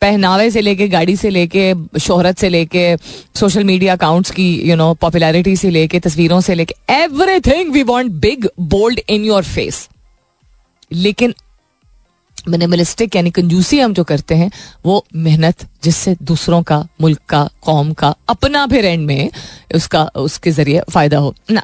[0.00, 2.96] पहनावे से लेके, गाड़ी से लेके, शोहरत से लेके
[3.34, 8.10] सोशल मीडिया अकाउंट्स की यू नो पॉपुलैरिटी से लेके, तस्वीरों से लेके everything we want
[8.20, 9.88] big bold in your face
[10.92, 11.34] लेकिन
[12.48, 14.50] मिनिमलिस्टिक यानी कंजूसी हम जो करते हैं,
[14.84, 19.30] वो मेहनत जिससे दूसरों का मुल्क का, कौम का, अपना फिर एंड में
[19.74, 21.60] उसका, उसके ज़रिए फ़ायदा हो। ना।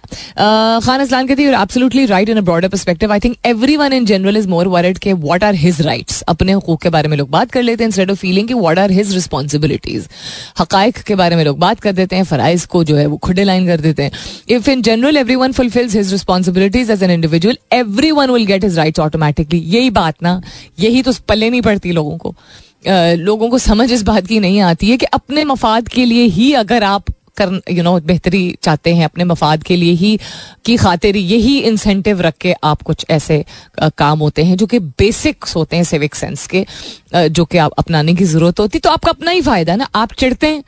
[0.81, 4.05] खान असलान कहती है absolutely right in a broader perspective I think every one in
[4.07, 7.31] general is more word के व्हाट आर हिज राइट्स अपने हकूक के बारे में लोग
[7.31, 10.09] बात कर लेते हैं इंस्टेड ऑफ़ फीलिंग कि व्हाट आर हिज रिस्पॉन्सिबिलिटीज
[10.61, 13.45] हकाइक के बारे में लोग बात कर देते हैं, फराइज को जो है वो खुडे
[13.45, 14.13] लाइन कर देते हैं।
[14.49, 18.65] If in general every one fulfils his responsibilities as an individual every one will get
[18.65, 20.41] his rights automatically यही बात ना,
[20.81, 22.35] यही तो पल्ले नहीं पड़ती लोगों को।
[22.87, 26.53] लोगों को समझ इस बात की नहीं आती है कि अपने मफाद के लिए ही
[26.55, 30.19] अगर आप कर यू नो बेहतरी चाहते हैं, अपने मफाद के लिए ही
[30.65, 33.45] की खातिर यही इंसेंटिव रख के आप कुछ ऐसे
[33.99, 36.65] काम होते हैं जो कि बेसिक्स होते हैं सिविक सेंस के
[37.29, 40.47] जो कि आप अपनाने की ज़रूरत होती तो आपका अपना ही फ़ायदा ना, आप चिड़ते
[40.47, 40.63] हैं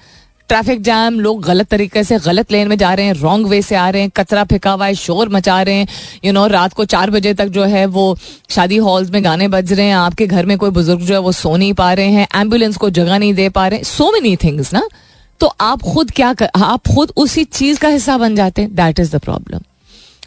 [0.48, 3.74] ट्रैफ़िक जैम लोग गलत तरीके से गलत लेन में जा रहे हैं रॉन्ग वे से
[3.74, 5.87] आ रहे हैं, कचरा फेंका हुआ है, शोर मचा रहे हैं।
[6.24, 8.16] यू नो रात को चार बजे तक जो है वो
[8.50, 11.33] शादी हॉल्स में गाने बज रहे हैं। आपके घर में कोई बुज़ुर्ग जो है वो
[11.33, 14.37] सो नहीं पा रहे हैं एंबुलेंस को जगह नहीं दे पा रहे हैं। सो मेनी
[14.37, 14.83] थिंग्स ना?
[15.40, 19.00] तो आप खुद क्या कर, आप खुद उसी चीज़ का हिस्सा बन जाते हैं। दैट
[19.00, 19.61] इज़ द प्रॉब्लम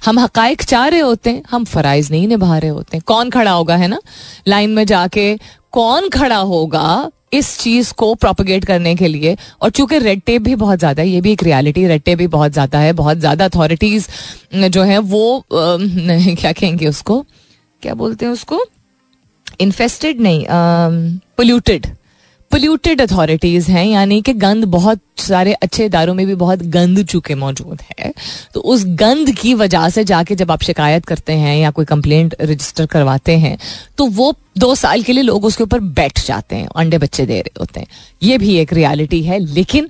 [0.06, 3.51] हम हकाइक चाह रहे होते हैं, हम फराइज नहीं निभा रहे होते हैं। कौन खड़ा
[3.51, 3.99] होगा, है ना?
[4.47, 5.38] लाइन में जाके
[5.71, 7.12] कौन खड़ा होगा?
[7.31, 11.09] इस चीज़ को प्रोपोगेट करने के लिए, और चूँकि रेड टेप भी बहुत ज़्यादा है,
[11.09, 14.07] ये भी एक रियलिटी रेड टेप भी बहुत ज़्यादा है, बहुत ज़्यादा अथॉरिटीज
[14.55, 17.25] जो है, वो नहीं, क्या कहेंगे उसको?
[17.83, 18.63] क्या बोलते हैं उसको?
[19.61, 20.45] इन्फेस्टेड नहीं
[21.37, 21.87] पोल्यूटेड
[22.51, 27.36] पोल्यूटेड अथॉरिटीज हैं, यानी कि गंद बहुत सारे अच्छे इदारों में भी बहुत गंद चुके
[27.36, 28.13] मौजूद है।
[28.53, 32.36] तो उस गंद की वजह से जाके जब आप शिकायत करते हैं या कोई कंप्लेंट
[32.41, 33.57] रजिस्टर करवाते हैं
[33.97, 37.33] तो वो दो साल के लिए लोग उसके ऊपर बैठ जाते हैं, अंडे बच्चे दे
[37.33, 37.88] रहे होते हैं।
[38.23, 39.89] ये भी एक रियलिटी है, लेकिन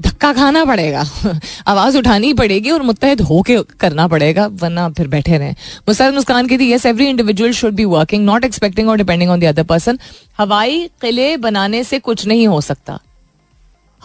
[0.00, 1.04] धक्का खाना पड़ेगा।
[1.66, 5.50] आवाज़ उठानी पड़ेगी और मुतहद होके करना पड़ेगा, वरना फिर बैठे रहे।
[5.88, 9.40] मुस्तैद मुस्कान की थी yes every individual should be working not expecting और depending on
[9.40, 9.98] the other person
[10.38, 13.00] हवाई किले बनाने से कुछ नहीं हो सकता।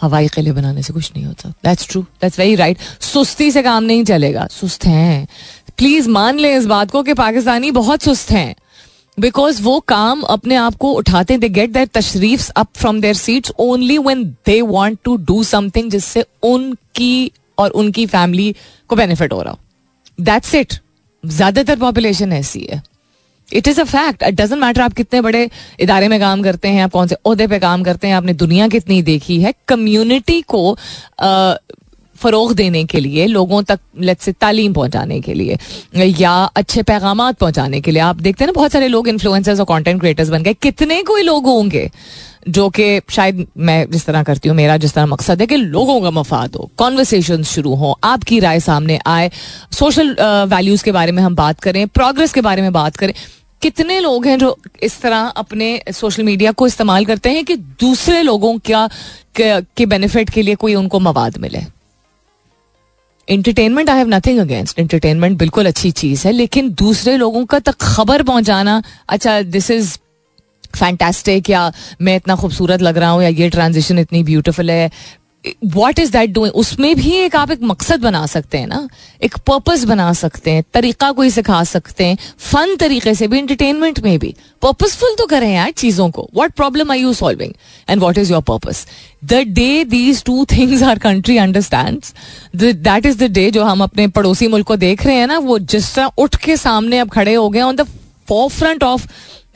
[0.00, 3.84] हवाई किले बनाने से कुछ नहीं होता that's true that's very right सुस्ती से काम
[3.84, 5.28] नहीं चलेगा। सुस्त हैं।
[5.78, 8.54] प्लीज़ मान लें इस बात को कि पाकिस्तानी बहुत सुस्त हैं।
[9.18, 13.52] बिकॉज़ वो काम अपने आप को उठाते दे गेट दैट तशरीफ़ up from their seats
[13.58, 18.54] only when they want to do something जिससे उनकी और उनकी फैमिली
[18.88, 19.56] को बेनिफिट हो रहा
[20.20, 20.74] दैट्स इट
[21.24, 22.82] ज़्यादातर पॉपुलेशन ऐसी है।
[23.48, 25.48] It is a fact it doesn't matter आप कितने बड़े
[25.80, 28.68] इदारे में काम करते हैं, आप कौन से अहदे पे काम करते हैं, आपने दुनिया
[28.68, 30.76] कितनी देखी है कम्युनिटी को
[32.16, 35.58] फ़रोग देने के लिए, लोगों तक लेट से तालीम पहुँचाने के लिए,
[35.96, 39.66] या अच्छे पैगाम पहुँचाने के लिए। आप देखते हैं ना, बहुत सारे लोग इन्फ्लुएंसर्स और
[39.66, 41.90] कंटेंट क्रिएटर्स बन गए। कितने कोई लोग होंगे
[42.48, 46.00] जो कि शायद मैं जिस तरह करती हूँ, मेरा जिस तरह मकसद है कि लोगों
[46.00, 49.30] का मफाद हो कॉन्वर्सेशन शुरू हो, आपकी राय सामने आए।
[49.72, 50.16] सोशल
[50.48, 53.12] वैल्यूज़ के बारे में हम बात करें प्रोग्रेस के बारे में बात करें।
[53.62, 58.22] कितने लोग हैं जो इस तरह अपने सोशल मीडिया को इस्तेमाल करते हैं कि दूसरे
[58.22, 58.88] लोगों क्या
[59.40, 61.60] के बेनिफिट के लिए कोई उनको मवाद मिले?
[63.28, 67.76] Entertainment I have nothing against entertainment बिल्कुल अच्छी चीज़ है, लेकिन दूसरे लोगों का तक
[67.80, 69.96] खबर पहुंचाना अच्छा दिस इज़
[70.76, 74.90] फैंटेस्टिक या मैं इतना खूबसूरत लग रहा हूँ, या ये ट्रांजिशन इतनी ब्यूटीफुल है
[75.66, 78.88] वॉट इज़ दैट डूइंग उसमें भी एक आप एक मकसद बना सकते हैं ना?
[79.22, 84.00] एक पर्पस बना सकते हैं, तरीका कोई सिखा सकते हैं फन तरीके से भी एंटरटेनमेंट
[84.00, 87.52] में भी। पर्पसफुल तो करें यार चीज़ों को। What problem are you solving
[87.88, 88.86] and what is your purpose
[89.24, 92.02] the day these two things are country understand
[92.56, 95.58] that is the day जो हम अपने पड़ोसी मुल्क को देख रहे हैं ना, वो
[95.58, 97.88] जिस तरह उठ के सामने अब खड़े हो गए on the
[98.50, 99.06] forefront of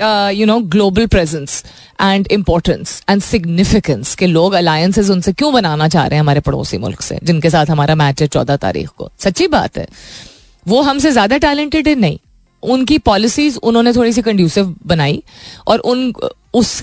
[0.03, 1.65] you know global presence
[2.01, 6.79] and importance and significance के लोग अलायंसेज उनसे क्यों बनाना चाह रहे हैं हमारे पड़ोसी
[6.79, 9.11] मुल्क से, जिनके साथ हमारा मैच है चौदह तारीख को?
[9.19, 9.87] सच्ची बात है।
[10.69, 11.95] वो हमसे ज़्यादा टैलेंटेड है?
[11.95, 12.19] नहीं।
[12.63, 15.23] उनकी पॉलिसीज़ उन्होंने थोड़ी सी कंड्यूसिव बनाई
[15.67, 16.13] और उन,
[16.55, 16.83] उस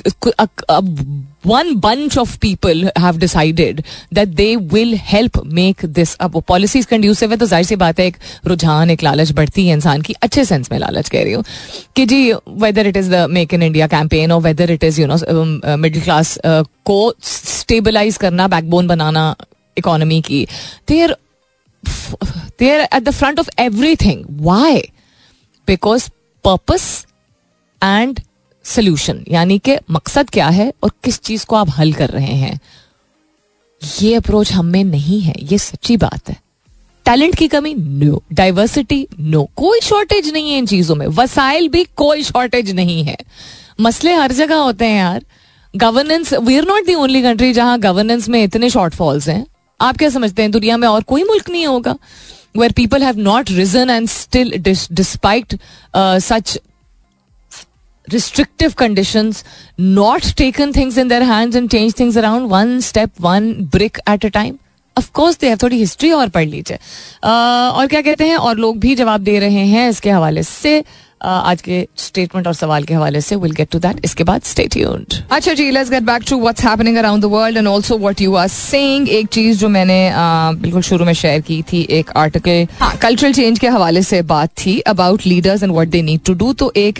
[1.47, 3.81] one bunch of people have decided
[4.13, 7.99] that they will help make this अब वो पॉलिसीज़ कंड्यूसिव है तो ज़ाहिर सी बात
[7.99, 11.33] है एक रुझान, एक लालच बढ़ती है इंसान की, अच्छे सेंस में लालच कह रही
[11.33, 11.43] हूँ।
[11.95, 15.07] कि जी whether it is the make in India campaign और whether it is you
[15.07, 19.35] know middle class को स्टेबलाइज करना बैकबोन बनाना
[19.77, 20.45] इकोनॉमी की
[20.89, 21.15] there
[22.59, 23.49] there at the front of
[23.95, 24.81] everything why
[25.67, 26.09] because
[26.43, 27.05] purpose
[27.83, 28.19] and
[28.65, 32.59] solution यानी कि मकसद क्या है और किस चीज़ को आप हल कर रहे हैं।
[34.01, 36.35] ये अप्रोच हम में नहीं है, ये सच्ची बात है।
[37.05, 37.73] टैलेंट की कमी?
[37.73, 43.03] नो डाइवर्सिटी नो कोई शॉर्टेज नहीं है इन चीज़ों में। वसाइल भी कोई शॉर्टेज नहीं
[43.03, 43.17] है।
[43.81, 45.25] मसले हर जगह होते हैं यार।
[45.75, 49.45] Governance we are not the only country जहाँ गवर्नेंस में इतने शॉर्टफॉल्स हैं।
[49.81, 50.51] आप क्या समझते हैं?
[50.51, 51.95] दुनिया में और कोई मुल्क नहीं होगा।
[52.55, 54.07] Where people have not reason and
[54.93, 55.53] despite
[55.93, 56.57] uh, such
[58.07, 59.43] restrictive conditions,
[59.77, 64.23] not taken things in their hands and change things around one step, one brick at
[64.23, 64.55] a time.
[64.97, 66.77] Of course दे थोड़ी हिस्ट्री और पढ़ लीजिए
[67.23, 70.83] और क्या कहते हैं और लोग भी जवाब दे रहे हैं इसके हवाले से
[71.21, 74.65] आज के स्टेटमेंट और सवाल के हवाले से विल गेट टू दैट इसके बाद स्टे
[74.73, 78.21] ट्यून्ड अच्छा जी let's get back to what's happening around the world and also what
[78.21, 79.99] you are saying एक चीज़ जो मैंने
[80.61, 82.67] बिल्कुल शुरू में शेयर की थी एक आर्टिकल
[83.01, 86.51] कल्चरल चेंज के हवाले से बात थी about leaders and what they need to do
[86.53, 86.99] तो एक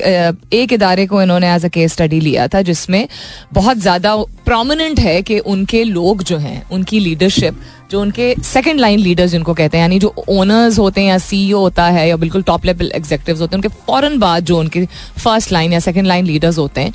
[0.53, 3.07] एक इदारे को इन्होंने एज अ केस स्टडी लिया था जिसमें
[3.53, 7.59] बहुत ज़्यादा प्रोमिनेंट है कि उनके लोग जो हैं उनकी लीडरशिप
[7.91, 11.59] जो उनके सेकंड लाइन लीडर्स जिनको कहते हैं यानी जो ओनर्स होते हैं या सीईओ
[11.59, 14.85] होता है या बिल्कुल टॉप लेवल एग्जेक्टिव होते हैं उनके फ़ौरन बाद जो उनके
[15.17, 16.93] फ़र्स्ट लाइन या सेकंड लाइन लीडर्स होते हैं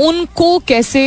[0.00, 1.06] उनको कैसे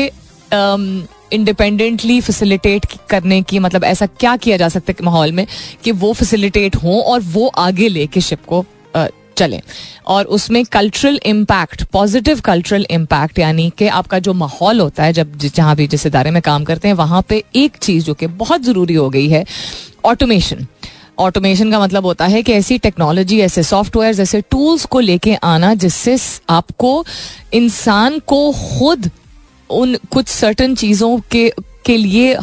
[1.33, 5.45] इंडिपेंडेंटली um, फैसिलिटेट करने की मतलब ऐसा क्या किया जा सकता है माहौल में
[5.83, 8.65] कि वो फैसिलिटेट हों और वो आगे लेके शिप को
[9.37, 9.61] चलें।
[10.07, 15.37] और उसमें cultural impact positive cultural impact यानी कि आपका जो माहौल होता है, जब
[15.37, 18.61] जहाँ भी जिस इदारे में काम करते हैं, वहाँ पे एक चीज़ जो कि बहुत
[18.61, 19.45] ज़रूरी हो गई है
[20.05, 20.65] ऑटोमेशन
[21.19, 25.73] ऑटोमेशन का मतलब होता है कि ऐसी टेक्नोलॉजी ऐसे सॉफ्टवेयर ऐसे टूल्स को लेके आना,
[25.73, 26.17] जिससे
[26.49, 27.05] आपको
[27.53, 29.09] इंसान को खुद
[29.69, 31.51] उन, कुछ सर्टन चीज़ों के
[31.87, 32.37] के लिए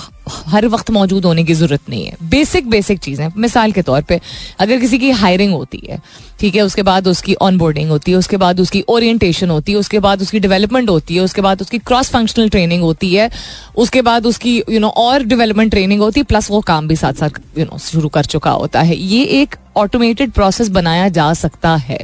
[0.48, 4.20] हर वक्त मौजूद होने की ज़रूरत नहीं है। बेसिक बेसिक चीज़ें। मिसाल के तौर पे,
[4.58, 6.00] अगर किसी की हायरिंग होती है,
[6.40, 9.98] ठीक है, उसके बाद उसकी ऑनबोर्डिंग होती है, उसके बाद उसकी ओरिएंटेशन होती है, उसके
[9.98, 13.30] बाद उसकी डेवलपमेंट होती है, उसके बाद उसकी क्रॉस फंक्शनल ट्रेनिंग होती है,
[13.76, 17.12] उसके बाद उसकी यू नो और डेवलपमेंट ट्रेनिंग होती है प्लस वो काम भी साथ
[17.12, 21.76] साथ यू नो शुरू कर चुका होता है। ये एक ऑटोमेटेड प्रोसेस बनाया जा सकता
[21.76, 21.98] है।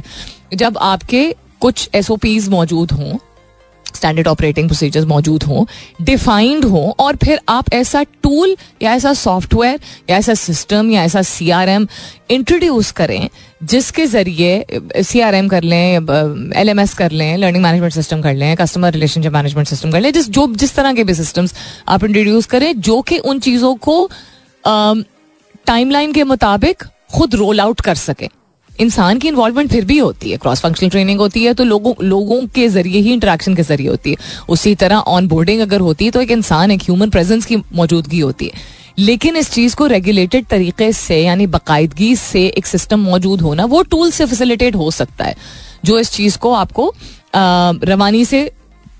[0.53, 2.11] जब आपके कुछ एस
[2.49, 3.17] मौजूद हों
[3.95, 5.65] स्टैंडर्ड ऑपरेटिंग प्रोसीजर्स मौजूद हों
[6.05, 11.21] डिफाइंड हों, और फिर आप ऐसा टूल या ऐसा सॉफ्टवेयर या ऐसा सिस्टम या ऐसा
[11.23, 11.87] सी आर एम
[12.31, 13.29] इंट्रोड्यूस करें,
[13.63, 15.95] जिसके ज़रिए सी आर एम कर लें
[16.55, 20.01] एल एम एस कर लें लर्निंग मैनेजमेंट सिस्टम कर लें कस्टमर रिलेशनशिप मैनेजमेंट सिस्टम कर
[20.01, 21.53] लें, जिस, जो, जिस तरह के भी सिस्टम्स
[21.87, 24.09] आप इंट्रोड्यूस करें, जो कि उन चीज़ों को
[25.67, 28.27] टाइमलाइन के मुताबिक खुद रोल आउट कर सकें।
[28.79, 32.41] इंसान की इन्वॉल्वमेंट फिर भी होती है क्रॉस फंक्शनल ट्रेनिंग होती है तो लोगों लोगों
[32.47, 34.17] के ज़रिए ही इंटरेक्शन के ज़रिए होती है।
[34.49, 38.19] उसी तरह ऑन बोर्डिंग अगर होती है तो एक इंसान, एक ह्यूमन प्रेजेंस की मौजूदगी
[38.19, 43.41] होती है। लेकिन इस चीज़ को रेगुलेटेड तरीके से, यानी बाकायदगी से एक सिस्टम मौजूद
[43.41, 45.35] होना, वो टूल से फैसिलिटेट हो सकता है,
[45.85, 46.93] जो इस चीज़ को आपको
[47.35, 48.51] रवानी से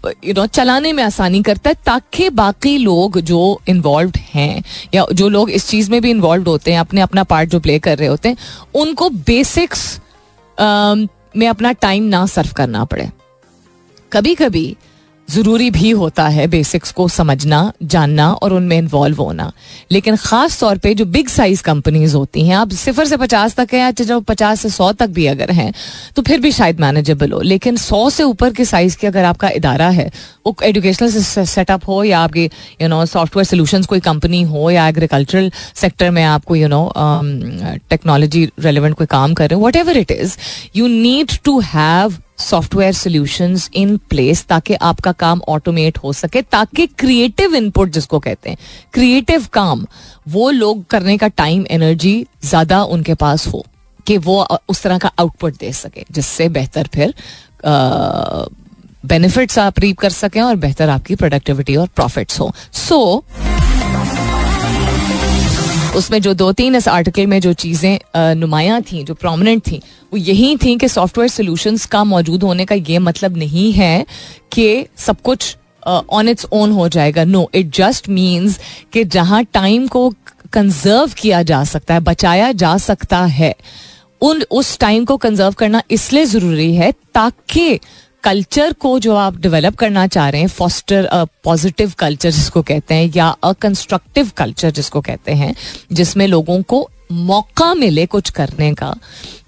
[0.05, 5.29] यू नो चलाने में आसानी करता है, ताकि बाकी लोग जो इन्वॉल्व हैं, या जो
[5.29, 8.07] लोग इस चीज़ में भी इन्वॉल्व होते हैं, अपने अपना पार्ट जो प्ले कर रहे
[8.07, 8.37] होते हैं,
[8.75, 9.99] उनको बेसिक्स
[11.37, 13.09] में अपना टाइम ना सर्व करना पड़े।
[14.11, 14.75] कभी कभी
[15.31, 19.51] ज़रूरी भी होता है बेसिक्स को समझना, जानना और उनमें इन्वॉल्व होना।
[19.91, 23.73] लेकिन ख़ास तौर पे जो बिग साइज़ कंपनीज़ होती हैं, आप सिफर से पचास तक
[23.73, 25.71] है जो पचास से सौ तक भी अगर हैं
[26.15, 29.49] तो फिर भी शायद मैनेजेबल हो। लेकिन सौ से ऊपर के साइज़ के अगर आपका
[29.51, 30.09] इदारा है,
[30.45, 31.09] वो एजुकेशनल
[31.45, 32.45] सेटअप हो या आपकी
[32.81, 36.81] यू नो सॉफ्टवेयर सोल्यूशन कोई कंपनी हो या एग्रीकल्चरल सेक्टर में आपको यू नो
[37.89, 40.37] टेक्नोलॉजी रेलिवेंट कोई काम कर रहे हो whatever it is
[40.75, 46.87] you need to have software solutions in place ताकि आपका काम ऑटोमेट हो सके ताकि
[46.99, 48.57] क्रिएटिव इनपुट जिसको कहते हैं
[48.93, 49.85] क्रिएटिव काम
[50.29, 53.65] वो लोग करने का टाइम एनर्जी ज़्यादा उनके पास हो
[54.07, 57.13] कि वो उस तरह का आउटपुट दे सके जिससे बेहतर फिर
[59.05, 63.50] बेनिफिट्स आप रीप कर सकें और बेहतर आपकी प्रोडक्टिविटी और प्रॉफिट्स हो। सो so,
[65.95, 69.81] उसमें जो दो तीन इस आर्टिकल में जो चीज़ें नुमाया थी, जो प्रोमिनेंट थी,
[70.13, 74.05] वो यही थी कि सॉफ्टवेयर सोल्यूशंस का मौजूद होने का ये मतलब नहीं है
[74.51, 75.55] कि सब कुछ
[75.87, 78.59] ऑन इट्स ओन हो जाएगा। नो इट जस्ट मीन्स
[78.93, 80.09] कि जहाँ टाइम को
[80.53, 83.55] कंजर्व किया जा सकता है, बचाया जा सकता है,
[84.21, 87.79] उन, उस टाइम को कंजर्व करना इसलिए ज़रूरी है ताकि
[88.23, 92.95] कल्चर को जो आप डेवलप करना चाह रहे हैं फॉस्टर अ पॉजिटिव कल्चर जिसको कहते
[92.95, 95.53] हैं, या अ कंस्ट्रक्टिव कल्चर जिसको कहते हैं,
[95.91, 98.93] जिसमें लोगों को मौका मिले कुछ करने का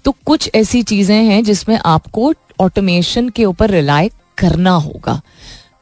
[0.04, 5.20] तो कुछ ऐसी चीज़ें हैं जिसमें आपको ऑटोमेशन के ऊपर रिलाय करना होगा,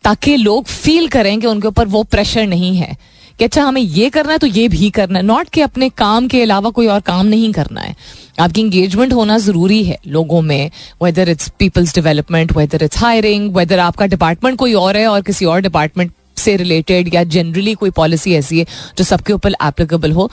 [0.04, 2.96] ताकि लोग फील करें कि उनके ऊपर वो प्रेशर नहीं है,
[3.38, 6.28] कि अच्छा हमें ये करना है तो ये भी करना है नॉट कि अपने काम
[6.28, 7.96] के अलावा कोई और काम नहीं करना है।
[8.38, 10.70] आपकी इंगेजमेंट होना ज़रूरी है लोगों में
[11.02, 15.44] whether it's people's development whether it's hiring whether आपका डिपार्टमेंट कोई और है और किसी
[15.44, 18.66] और डिपार्टमेंट से रिलेटेड या जनरली कोई पॉलिसी ऐसी है
[18.98, 20.30] जो सबके ऊपर एप्लीकेबल हो।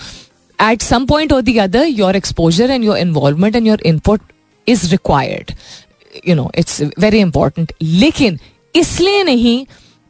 [0.59, 4.21] एट सम पॉइंट और the other your exposure and your involvement and your input
[4.67, 5.51] is required
[6.27, 8.39] you know it's very important लेकिन
[8.75, 9.65] इसलिए नहीं,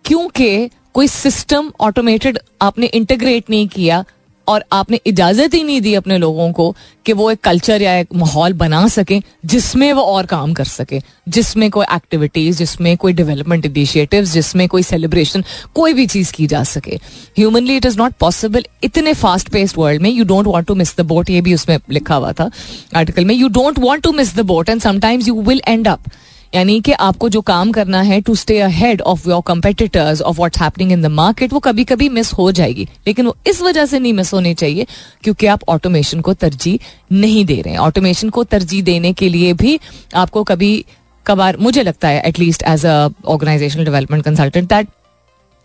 [0.06, 4.04] क्योंकि कोई सिस्टम ऑटोमेटेड आपने इंटीग्रेट नहीं किया
[4.50, 6.74] और आपने इजाज़त ही नहीं दी अपने लोगों को
[7.06, 11.02] कि वो एक कल्चर या एक माहौल बना सके, जिसमें वो और काम कर सके,
[11.30, 15.44] जिसमें कोई एक्टिविटीज़ जिसमें कोई डेवलपमेंट इनिशिएटिव जिसमें कोई सेलिब्रेशन
[15.76, 16.96] कोई भी चीज़ की जा सके।
[17.38, 20.96] Humanly it is not possible इतने फास्ट पेस्ड वर्ल्ड में you don't want to miss
[20.98, 22.50] the boat ये भी उसमें लिखा हुआ था
[22.96, 26.10] आर्टिकल में you don't want to miss the boat and sometimes you will end up
[26.56, 30.62] यानी कि आपको जो काम करना है to stay ahead of your competitors of what's
[30.62, 34.00] happening in the market वो कभी कभी मिस हो जाएगी। लेकिन वो इस वजह से
[34.00, 34.88] नहीं मिस होनी चाहिए
[35.24, 36.80] क्योंकि आप ऑटोमेशन को तरजीह
[37.12, 39.80] नहीं दे रहे हैं। ऑटोमेशन को तरजीह देने के लिए भी
[40.16, 40.86] आपको कभी
[41.26, 44.88] कभार मुझे लगता है at least as a organisational development consultant that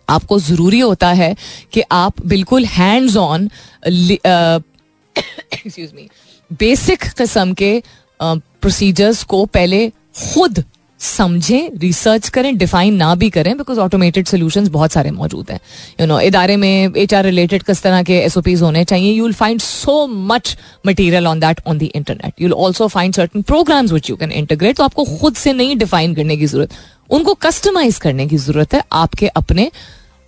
[0.09, 1.35] आपको ज़रूरी होता है
[1.73, 3.49] कि आप बिल्कुल hands on
[3.87, 6.09] excuse me
[6.51, 7.83] basic किस्म के
[8.21, 10.63] प्रोसीजर्स uh, को पहले खुद
[10.99, 15.59] समझें रिसर्च करें डिफाइन ना भी करें बिकॉज़ ऑटोमेटेड सोल्यूशन बहुत सारे मौजूद हैं।
[16.01, 19.11] यू नो इदारे में एच आर रिलेटेड किस तरह के एस ओ पीज होने चाहिए
[19.13, 20.55] you will find so much
[20.87, 24.77] material on that on the internet you also find certain programs which you can integrate
[24.77, 26.73] तो आपको खुद से नहीं डिफाइन करने की ज़रूरत।
[27.09, 29.69] उनको कस्टमाइज करने की ज़रूरत है आपके अपने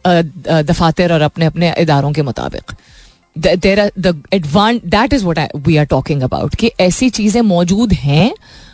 [0.06, 2.72] दफातर और अपने अपने इदारों के मुताबिक।
[3.36, 8.32] There that is what we are talking about कि ऐसी चीज़ें मौजूद हैं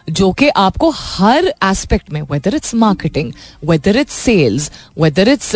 [0.10, 3.32] जो कि आपको हर एस्पेक्ट में whether it's marketing
[3.66, 5.56] whether it's sales whether it's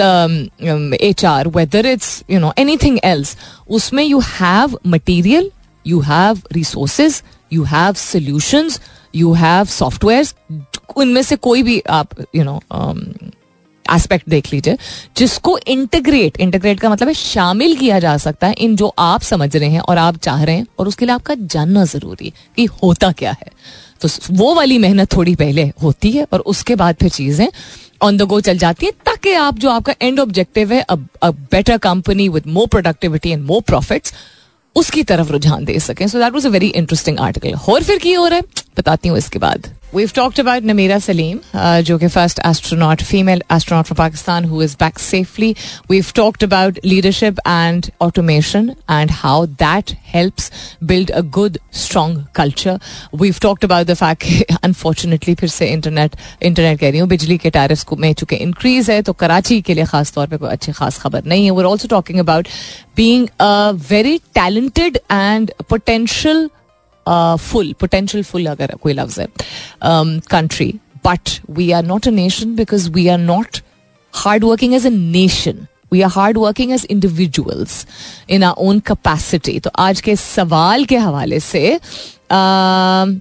[1.02, 3.38] H R whether it's you know anything else
[3.70, 5.52] उसमें you have material
[5.88, 7.22] you have resources
[7.54, 8.80] you have solutions
[9.16, 10.62] you have software
[10.96, 12.62] उनमें से कोई भी आप यू नो
[13.86, 14.78] एस्पेक्ट देख लीजिए,
[15.18, 19.56] जिसको integrate integrate का मतलब है शामिल किया जा सकता है इन जो आप समझ
[19.56, 22.66] रहे हैं और आप चाह रहे हैं और उसके लिए आपका जानना ज़रूरी है कि
[22.66, 23.52] होता क्या है।
[24.02, 27.48] तो वो वाली मेहनत थोड़ी पहले होती है और उसके बाद फिर चीज़ें
[28.04, 31.78] ऑन द गो चल जाती है, ताकि आप जो आपका end objective is a better
[31.80, 34.12] company with more productivity and more profit
[34.76, 38.14] उसकी तरफ़ रुझान दे सकें। So that was a very interesting article और फिर की
[38.14, 38.44] हो रहा है,
[38.78, 43.41] बताती हूँ इसके बाद। We've talked about Namira Salim, uh, जो कि first astronaut, female
[43.51, 45.55] astronaut from Pakistan who is back safely.
[45.88, 50.51] We've talked about leadership and automation and how that helps
[50.93, 52.79] build a good, strong culture.
[53.12, 54.25] We've talked about the fact
[54.62, 59.01] unfortunately फिर से internet internet कह रही हूँ बिजली के tariffs में चूंकि increase है
[59.03, 61.93] तो कराची के लिए खास तौर पे कोई अच्छी खास खबर नहीं है we're also
[61.95, 62.49] talking about
[62.97, 66.49] being a very talented and potential
[67.41, 69.28] Full potential full अगर कोई लफ्ज है
[70.32, 70.74] country
[71.06, 73.58] but we are not a nation because we are not
[74.13, 77.86] hard working as a nation we are hard working as individuals
[78.30, 83.20] in our own capacity तो आज के सवाल के हवाले से uh,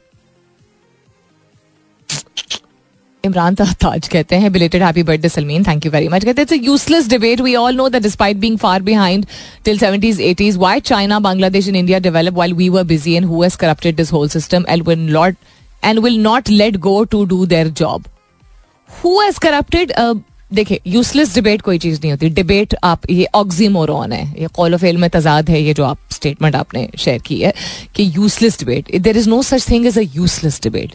[3.26, 7.08] इमरान ताज कहते हैं belated happy birthday Salmeen thank you very much कहते हैं useless
[7.08, 9.26] debate we all know that despite being far behind
[9.64, 13.42] till 70s 80s why China Bangladesh and India developed while we were busy and who
[13.42, 15.34] has corrupted this whole system and will not
[15.82, 18.08] and will not let go to do their job?
[18.88, 19.94] Who has corrupted?
[19.96, 20.14] Uh,
[20.54, 22.28] देखिए useless debate कोई चीज़ नहीं होती.
[22.30, 24.22] Debate आप ये oxymoron है.
[24.40, 27.52] ये call fail में तजाद है ये जो आप स्टेटमेंट आपने शेयर की है
[27.94, 30.94] कि useless debate there is no such thing is a useless debate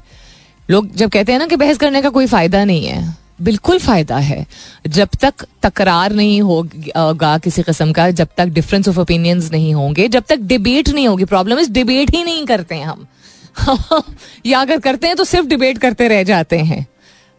[0.71, 4.17] लोग जब कहते हैं ना कि बहस करने का कोई फ़ायदा नहीं है, बिल्कुल फ़ायदा
[4.17, 4.45] है।
[4.87, 10.07] जब तक तकरार नहीं होगा किसी किस्म का, जब तक डिफरेंस ऑफ़ ओपिनियंस नहीं होंगे,
[10.07, 13.07] जब तक डिबेट नहीं होगी प्रॉब्लम इज़ डिबेट ही नहीं करते हैं हम।
[14.45, 16.85] या अगर करते हैं तो सिर्फ़ डिबेट करते रह जाते हैं।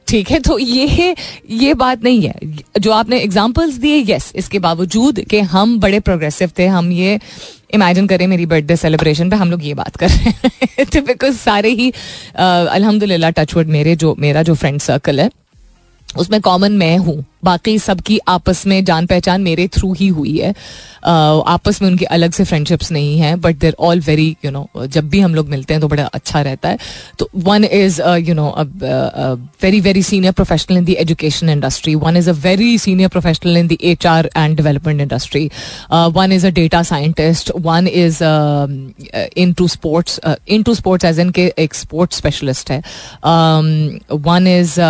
[0.09, 1.15] ठीक है तो ये
[1.51, 2.35] ये बात नहीं है।
[2.81, 7.19] जो आपने एग्जांपल्स दिए यस इसके बावजूद कि हम बड़े प्रोग्रेसिव थे, हम ये
[7.75, 11.37] इमेजिन करें मेरी बर्थडे सेलिब्रेशन पे हम लोग ये बात कर रहे हैं। तो बिकॉज़
[11.37, 11.93] सारे ही
[12.37, 15.31] अल्हम्दुलिल्लाह टचवुड मेरे जो, मेरा जो फ्रेंड सर्कल है,
[16.17, 20.55] उसमें कॉमन मैं हूँ। बाकी सबकी आपस में जान पहचान मेरे थ्रू ही हुई है।
[21.05, 25.09] आपस में उनकी अलग से फ्रेंडशिप्स नहीं है but there all very you know जब
[25.11, 26.79] भी हम लोग मिलते हैं तो बड़ा अच्छा रहता है।
[27.19, 28.49] तो one is you know
[29.63, 33.69] very very senior professional in the education industry one is a very senior professional in
[33.69, 35.51] the H R and development industry
[35.93, 38.23] one is a data scientist one is
[39.59, 40.21] into sports
[40.63, 42.81] into sports as in के एक sports specialist है
[44.29, 44.81] one is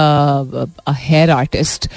[1.00, 1.88] hair artist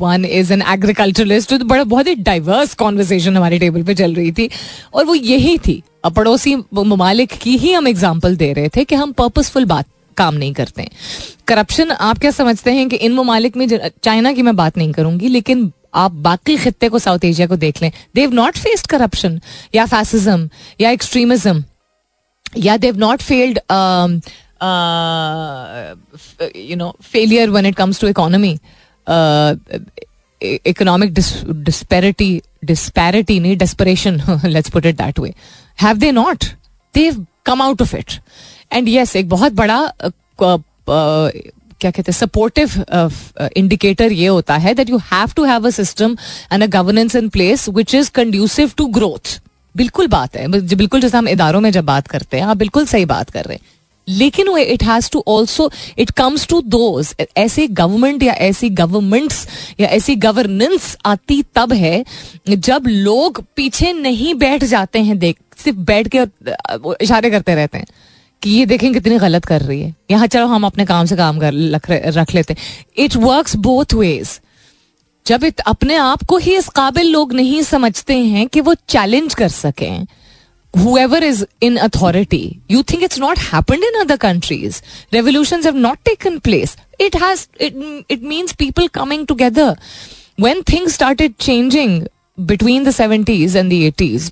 [0.00, 4.32] one is an agriculturalist तो बड़ा, बहुत ही diverse conversation हमारे table पे चल रही
[4.32, 4.48] थी।
[4.94, 9.12] और वो यही थी। पड़ोसी ममालिक की ही हम एग्ज़ाम्पल दे रहे थे कि हम
[9.14, 9.86] पर्पसफुल बात,
[10.16, 10.88] काम नहीं करते
[11.48, 15.28] करप्शन आप क्या समझते हैं कि इन ममालिक में चाइना की मैं बात नहीं करूँगी,
[15.28, 19.40] लेकिन आप बाकी खत्ते को, साउथ एशिया को देख लें। देव नॉट फेस्ड करप्शन
[19.74, 20.48] या फैसिज्म
[20.80, 21.64] या एक्सट्रीमिज्म
[22.58, 23.58] या they've not failed
[26.58, 28.58] you know failure when it comes to economy
[30.66, 35.32] economic disparity disparity नहीं desperation let's put it that way
[35.82, 36.44] have they not
[36.94, 37.10] they
[37.46, 38.12] come out of it
[38.72, 41.30] and yes एक बहुत बड़ा uh, uh,
[41.80, 42.84] क्या कहते हैं supportive
[43.56, 46.16] indicator uh, ये होता है that you have to have a system
[46.52, 49.40] and a governance in place which is conducive to growth
[49.76, 53.04] बिल्कुल बात है। बिल्कुल जैसे हम इदारों में जब बात करते हैं आप बिल्कुल सही
[53.04, 53.64] बात कर रहे हैं।
[54.08, 59.46] लेकिन वो it has to also it comes to those ऐसे गवर्नमेंट या ऐसी गवर्नमेंट्स
[59.80, 62.04] या ऐसी गवर्नेंस आती तब है
[62.48, 67.86] जब लोग पीछे नहीं बैठ जाते हैं देख, सिर्फ़ बैठ के इशारे करते रहते हैं
[68.42, 71.38] कि ये देखें कितनी गलत कर रही है। यहाँ चलो हम अपने काम से काम
[71.40, 71.54] कर
[72.14, 72.56] रख लेते
[72.96, 74.40] इट वर्क बोथ वेज
[75.26, 79.34] जब इत अपने आप को ही इस काबिल लोग नहीं समझते हैं कि वो चैलेंज
[79.34, 80.06] कर सकें।
[80.75, 82.61] whoever is in authority.
[82.67, 84.81] You think it's not happened in other countries.
[85.11, 86.77] Revolutions have not taken place.
[86.99, 87.73] It has, it,
[88.09, 89.75] it means people coming together.
[90.37, 92.07] When things started changing
[92.45, 94.31] between the 70s and the 80s,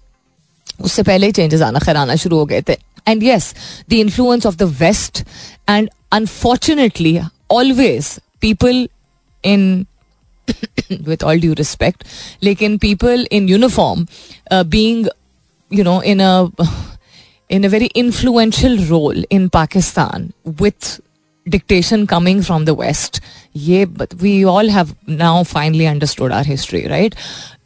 [0.81, 2.73] उससे पहले ही changes आना खैर आना शुरू हो गए थे
[3.07, 3.53] and yes
[3.89, 5.19] the influence of the west
[5.69, 7.19] and unfortunately
[7.51, 8.87] always people
[9.45, 9.85] in
[11.07, 12.05] with all due respect,
[12.43, 14.07] लेकिन people in uniform
[14.51, 15.07] uh, being
[15.73, 16.49] you know, in a
[17.49, 21.01] in a very influential role in Pakistan with
[21.47, 23.21] dictation coming from the West.
[23.53, 27.15] Yeah, but we all have now finally understood our history, right?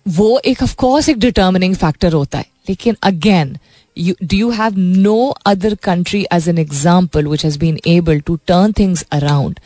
[0.07, 3.57] वो एक of course एक determining factor होता है लेकिन again
[3.95, 8.37] you, do you have no other country as an example which has been able to
[8.47, 9.59] turn things around?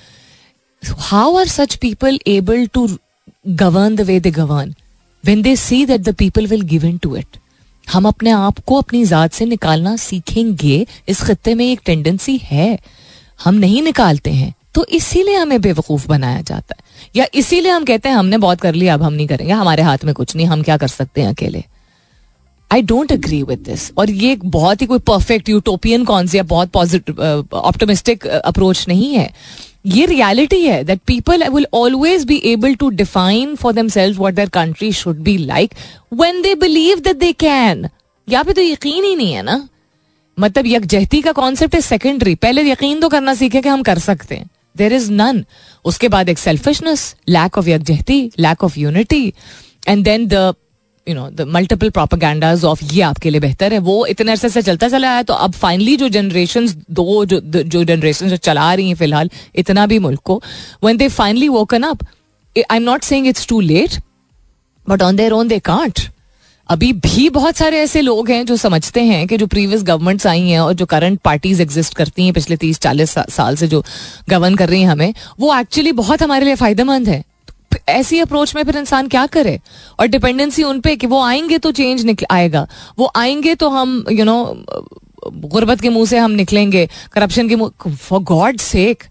[0.83, 2.99] So how are such people able to
[3.55, 4.75] govern the way they govern
[5.23, 7.39] when they see that the people will give in to it?
[7.86, 12.78] हम अपने आप को अपनी ज़ात से निकालना सीखेंगे। इस खत्ते में एक टेंडेंसी है।
[13.44, 18.08] हम नहीं निकालते हैं। तो इसीलिए हमें बेवकूफ़ बनाया जाता है। या इसीलिए हम कहते
[18.08, 20.62] हैं, हमने बहुत कर लिया, अब हम नहीं करेंगे। हमारे हाथ में कुछ नहीं, हम
[20.62, 21.64] क्या कर सकते हैं अकेले?
[22.70, 26.40] I don't agree with this और ये एक बहुत ही कोई परफेक्ट यूटोपियन कौन सी
[26.42, 29.30] बहुत पॉजिटिव ऑप्टोमिस्टिक अप्रोच नहीं है।
[29.84, 34.48] ये रियलिटी है that people will always be able to define for themselves what their
[34.48, 35.74] country should be like
[36.14, 37.88] when they believe that they can
[38.28, 39.68] यहाँ पे तो यकीन ही नहीं है ना?
[40.38, 44.34] मतलब यकजहती का कॉन्सेप्ट है सेकेंडरी पहले यकीन तो करना सीखे कि हम कर सकते
[44.34, 45.44] हैं। देर इज़ नन
[45.84, 49.32] उसके बाद एक selfishness lack of यकजहती lack of unity
[49.88, 50.54] and then the
[51.06, 54.62] you know the multiple propagandas of ये आपके लिए बेहतर है वो इतने अरसे से
[54.62, 58.88] चलता चला आया तो अब फाइनली जो जनरेशन दो जो जो जनरेशन जो चला रही
[58.88, 60.42] हैं फ़िलहाल इतना भी मुल्क को
[60.82, 62.04] when they finally woken up
[62.56, 64.00] I am not saying it's too late
[64.86, 66.00] but on their own they can't
[66.68, 70.48] अभी भी बहुत सारे ऐसे लोग हैं जो समझते हैं कि जो प्रीवियस गवर्नमेंट्स आई
[70.48, 73.82] हैं और जो करंट पार्टीज़ एग्जिस्ट करती हैं पिछले तीस चालीस साल से जो
[74.28, 77.22] गवर्न कर रही हैं हमें, वो एक्चुअली बहुत हमारे लिए फ़ायदेमंद है।
[77.88, 79.58] ऐसी अप्रोच में फिर इंसान क्या करे?
[80.00, 82.66] और डिपेंडेंसी उन पे कि वो आएँगे तो चेंज निकल, आएगा।
[82.98, 84.64] वो आएँगे तो हम यू नो
[85.26, 89.04] गुर्बत के मुँह से हम निकलेंगे करप्शन के मुँह फॉर गॉड सेक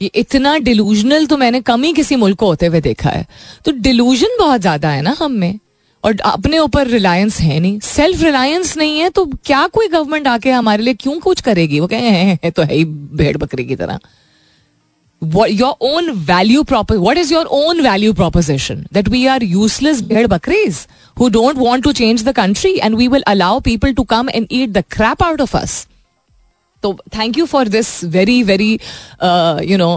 [0.00, 3.26] ये इतना डिलूजनल तो मैंने कम ही किसी मुल्क को होते हुए देखा है।
[3.64, 5.58] तो डिलूजन बहुत ज़्यादा है ना हम में।
[6.04, 10.50] और अपने ऊपर रिलायंस है नहीं। सेल्फ रिलायंस नहीं है तो क्या कोई गवर्नमेंट आके
[10.50, 11.80] हमारे लिए क्यों कुछ करेगी?
[11.80, 13.98] वो कहें तो है ही भेड़ बकरी की तरह।
[15.48, 18.86] Your own value proposition what is your own value proposition?
[18.90, 23.08] That we are useless bhed bakris who don't want to change the country and we
[23.08, 25.86] will allow people to come and eat the crap out of us
[26.82, 28.72] तो thank you for this very very
[29.70, 29.90] you know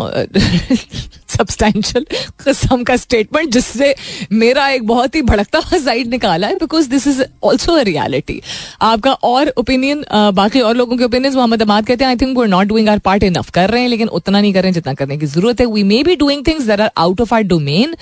[1.29, 2.05] substantial
[2.43, 3.93] किस्म का statement जिससे
[4.31, 8.41] मेरा एक बहुत ही भड़कता हुआ side निकाला है because this is also a reality
[8.81, 12.37] आपका और ओपिनियन uh, बाकी और लोगों के ओपिनियन मोहम्मद अमाद कहते हैं आई थिंक
[12.37, 14.73] वो not doing our part enough कर रहे हैं लेकिन उतना नहीं कर रहे हैं
[14.73, 15.65] जितना करने की ज़रूरत है.
[15.65, 17.95] We may be doing things that are out of our domain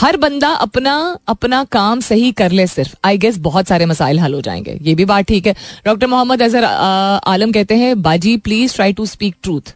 [0.00, 0.94] हर बंदा अपना
[1.28, 4.94] अपना काम सही कर ले सिर्फ़। आई गेस बहुत सारे मसाइल हल हो जाएँगे। ये
[4.94, 5.54] भी बात ठीक है।
[5.86, 9.74] डॉक्टर मोहम्मद अजहर आलम कहते हैं, बाजी please try to speak truth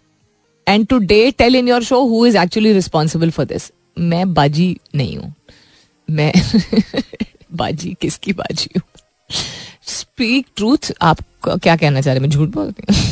[0.67, 5.17] and today tell in your show who is actually responsible for this मैं बाजी नहीं
[5.17, 5.35] हूँ।
[6.09, 6.33] मैं
[7.53, 8.83] बाजी, किसकी बाजी हूँ?
[9.87, 11.19] स्पीक ट्रूथ आप
[11.49, 13.03] क्या कहना चाह रहे मैं झूठ बोलती हूँ?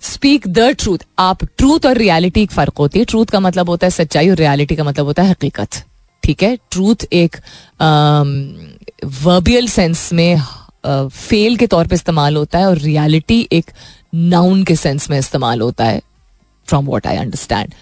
[0.00, 3.86] स्पीक द ट्रूथ आप ट्रूथ और रियलिटी एक फ़र्क होती है। ट्रूथ का मतलब होता
[3.86, 5.84] है सच्चाई और रियलिटी का मतलब होता है हकीकत।
[6.22, 6.56] ठीक है?
[6.70, 7.36] ट्रूथ एक
[9.22, 10.40] वर्बियल सेंस में
[10.86, 13.70] फेल के तौर पे इस्तेमाल होता है और रियलिटी एक
[14.14, 16.00] नाउन के सेंस में इस्तेमाल होता है
[16.68, 17.74] फ्रॉम वॉट आई अंडरस्टैंड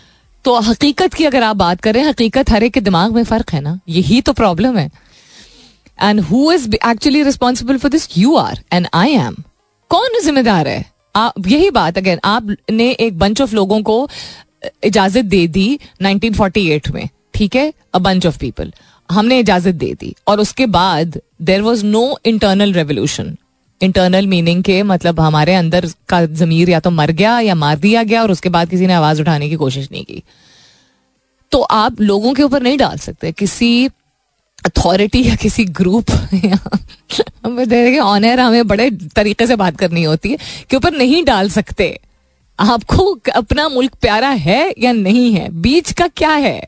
[0.45, 3.61] तो हकीकत की अगर आप बात करें, हकीकत हर एक के दिमाग में फ़र्क है
[3.61, 3.79] ना?
[3.89, 4.91] यही तो प्रॉब्लम है।
[5.99, 9.35] And who is actually responsible for this you are and I am
[9.91, 10.85] कौन जिम्मेदार है?
[11.17, 14.09] आप, यही बात अगेन आपने एक बंच ऑफ़ लोगों को
[14.85, 17.09] इजाज़त दे दी 1948 में
[17.39, 18.73] ठीक है अ बंच ऑफ़ पीपल
[19.11, 23.37] हमने इजाज़त दे दी। और उसके बाद there was no internal revolution
[23.81, 28.03] internal meaning के मतलब हमारे अंदर का जमीर या तो मर गया या मार दिया
[28.03, 30.23] गया और उसके बाद किसी ने आवाज़ उठाने की कोशिश नहीं की।
[31.53, 33.87] तो आप लोगों के ऊपर नहीं डाल सकते। किसी
[34.67, 40.39] अथॉरिटी या किसी ग्रुप या ऑनर हमें बड़े तरीके से बात करनी होती है
[40.71, 41.99] के ऊपर नहीं डाल सकते।
[42.59, 45.49] आपको अपना मुल्क प्यारा है या नहीं है?
[45.49, 46.63] बीच का क्या है?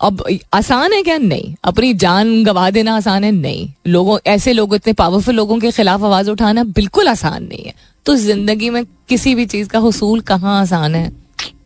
[0.00, 1.18] अब आसान है क्या?
[1.18, 1.54] नहीं.
[1.64, 3.30] अपनी जान गवा देना आसान है?
[3.32, 3.68] नहीं.
[3.86, 7.74] लोगों, ऐसे लोग, इतने पावरफुल लोगों के खिलाफ आवाज़ उठाना बिल्कुल आसान नहीं है.
[8.06, 11.10] तो ज़िंदगी में किसी भी चीज़ का हसूल कहाँ आसान है?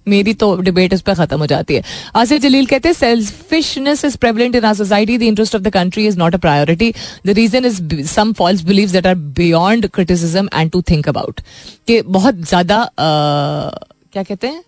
[0.08, 1.82] मेरी तो डिबेट इस पर खत्म हो जाती है.
[2.16, 6.06] आसिफ जलील कहते हैं selfishness is prevalent in our society the interest of the country
[6.06, 6.92] is not a priority
[7.26, 11.40] the reason is some false believe that are beyond criticism and to think about
[11.86, 14.62] कि बहुत ज़्यादा क्या कहते हैं?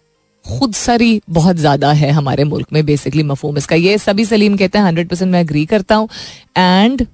[0.44, 4.78] खुद सरी बहुत ज़्यादा है हमारे मुल्क में बेसिकली मफहूम इसका। ये सभी सलीम कहते
[4.78, 6.08] हैं हंड्रेड परसेंट मैं अग्री करता हूँ।
[6.56, 7.06] एंड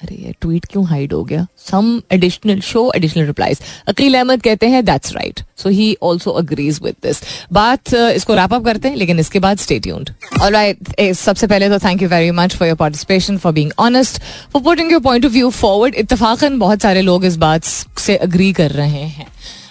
[0.00, 1.46] अरे ये ट्वीट क्यों हाइड हो गया?
[1.60, 6.78] Some additional show additional replies Aqeel Ahmed कहते हैं that's right so he also agrees
[6.82, 7.22] with this
[7.52, 10.10] बात इसको रैप अप करते हैं, लेकिन इसके बाद स्टे ट्यून्ड
[10.42, 14.22] ऑलराइट सबसे पहले तो thank you very much for your participation for being honest
[14.52, 18.52] for putting your point of view forward इतफाकन बहुत सारे लोग इस बात से अग्री
[18.52, 19.26] कर रहे हैं।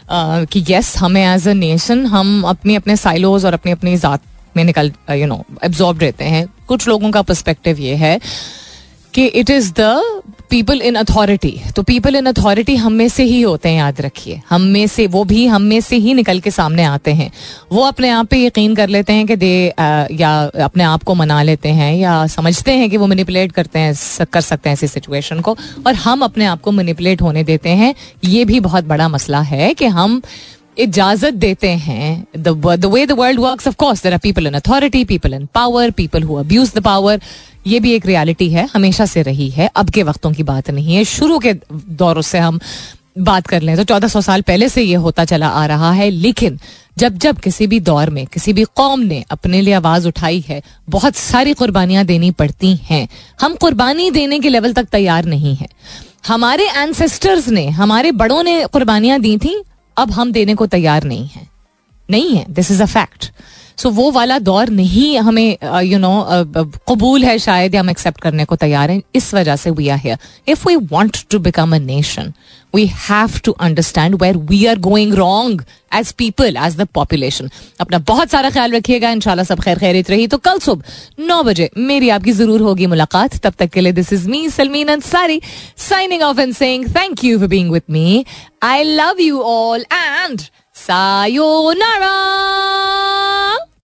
[0.10, 4.22] कि यस हमें एज अ नेशन हम अपने अपने साइलोज और अपनी अपनी ज़ात
[4.58, 8.20] में निकल यू नो एब्जॉर्ब रहते हैं। कुछ लोगों का पर्सपेक्टिव ये है
[9.18, 13.42] कि it is the people in authority तो पीपल इन अथॉरिटी हम में से ही
[13.42, 16.52] होते हैं, याद रखिए। हम में से, वो भी हम में से ही निकल के
[16.52, 17.32] सामने आते हैं।
[17.72, 19.52] वो अपने आप पे यकीन कर लेते हैं कि दे
[20.14, 20.32] या
[20.64, 24.42] अपने आप को मना लेते हैं, या समझते हैं कि वो मैनिपुलेट करते हैं कर
[24.42, 25.58] सकते हैं ऐसी सिचुएशन को।
[25.88, 27.94] और हम अपने आप को मैनिपुलेट होने देते हैं।
[28.26, 30.22] ये भी बहुत बड़ा मसला है कि हम
[30.78, 32.48] इजाज़त देते हैं। The
[32.86, 36.24] way the world work of course there are people in authority people in power people
[36.24, 37.22] who abuse the power
[37.68, 40.96] ये भी एक रियलिटी है, हमेशा से रही है, अब के वक्तों की बात नहीं
[40.96, 42.60] है। शुरू के दौरों से हम
[43.20, 46.10] बात कर लें तो चौदह सौ साल पहले से ये होता चला आ रहा है,
[46.10, 46.60] लेकिन
[46.98, 50.62] जब जब किसी भी दौर में, किसी भी कौम ने अपने लिए आवाज़ उठाई है,
[50.90, 53.08] बहुत सारी कुर्बानियाँ देनी पड़ती हैं।
[53.42, 55.68] हम कुर्बानी देने के लेवल तक तैयार नहीं है।
[56.28, 59.62] हमारे एंसेस्टर्स ने, हमारे बड़ों ने कुर्बानियाँ दी थी,
[59.98, 61.48] अब हम देने को तैयार नहीं है।
[62.10, 63.32] नहीं है this is a fact
[63.78, 66.14] so वो वाला दौर नहीं हमें यू नो
[66.90, 70.18] कबूल है शायद हम एक्सेप्ट करने को तैयार हैं। इस वजह से we are here
[70.48, 72.34] if we want to become a nation
[72.76, 75.64] we have to understand where we are going wrong
[75.96, 77.50] as people as the population
[77.80, 81.70] अपना बहुत सारा ख्याल रखिएगा, इंशाल्लाह सब खैर खैरित रही। तो कल सुबह नौ बजे
[81.78, 85.42] मेरी आपकी ज़रूर होगी मुलाकात। तब तक के लिए this is me Salmeen Ansari
[85.80, 88.26] signing off and saying thank you for being with me
[88.64, 90.42] I love you all and
[90.88, 93.68] さようなら。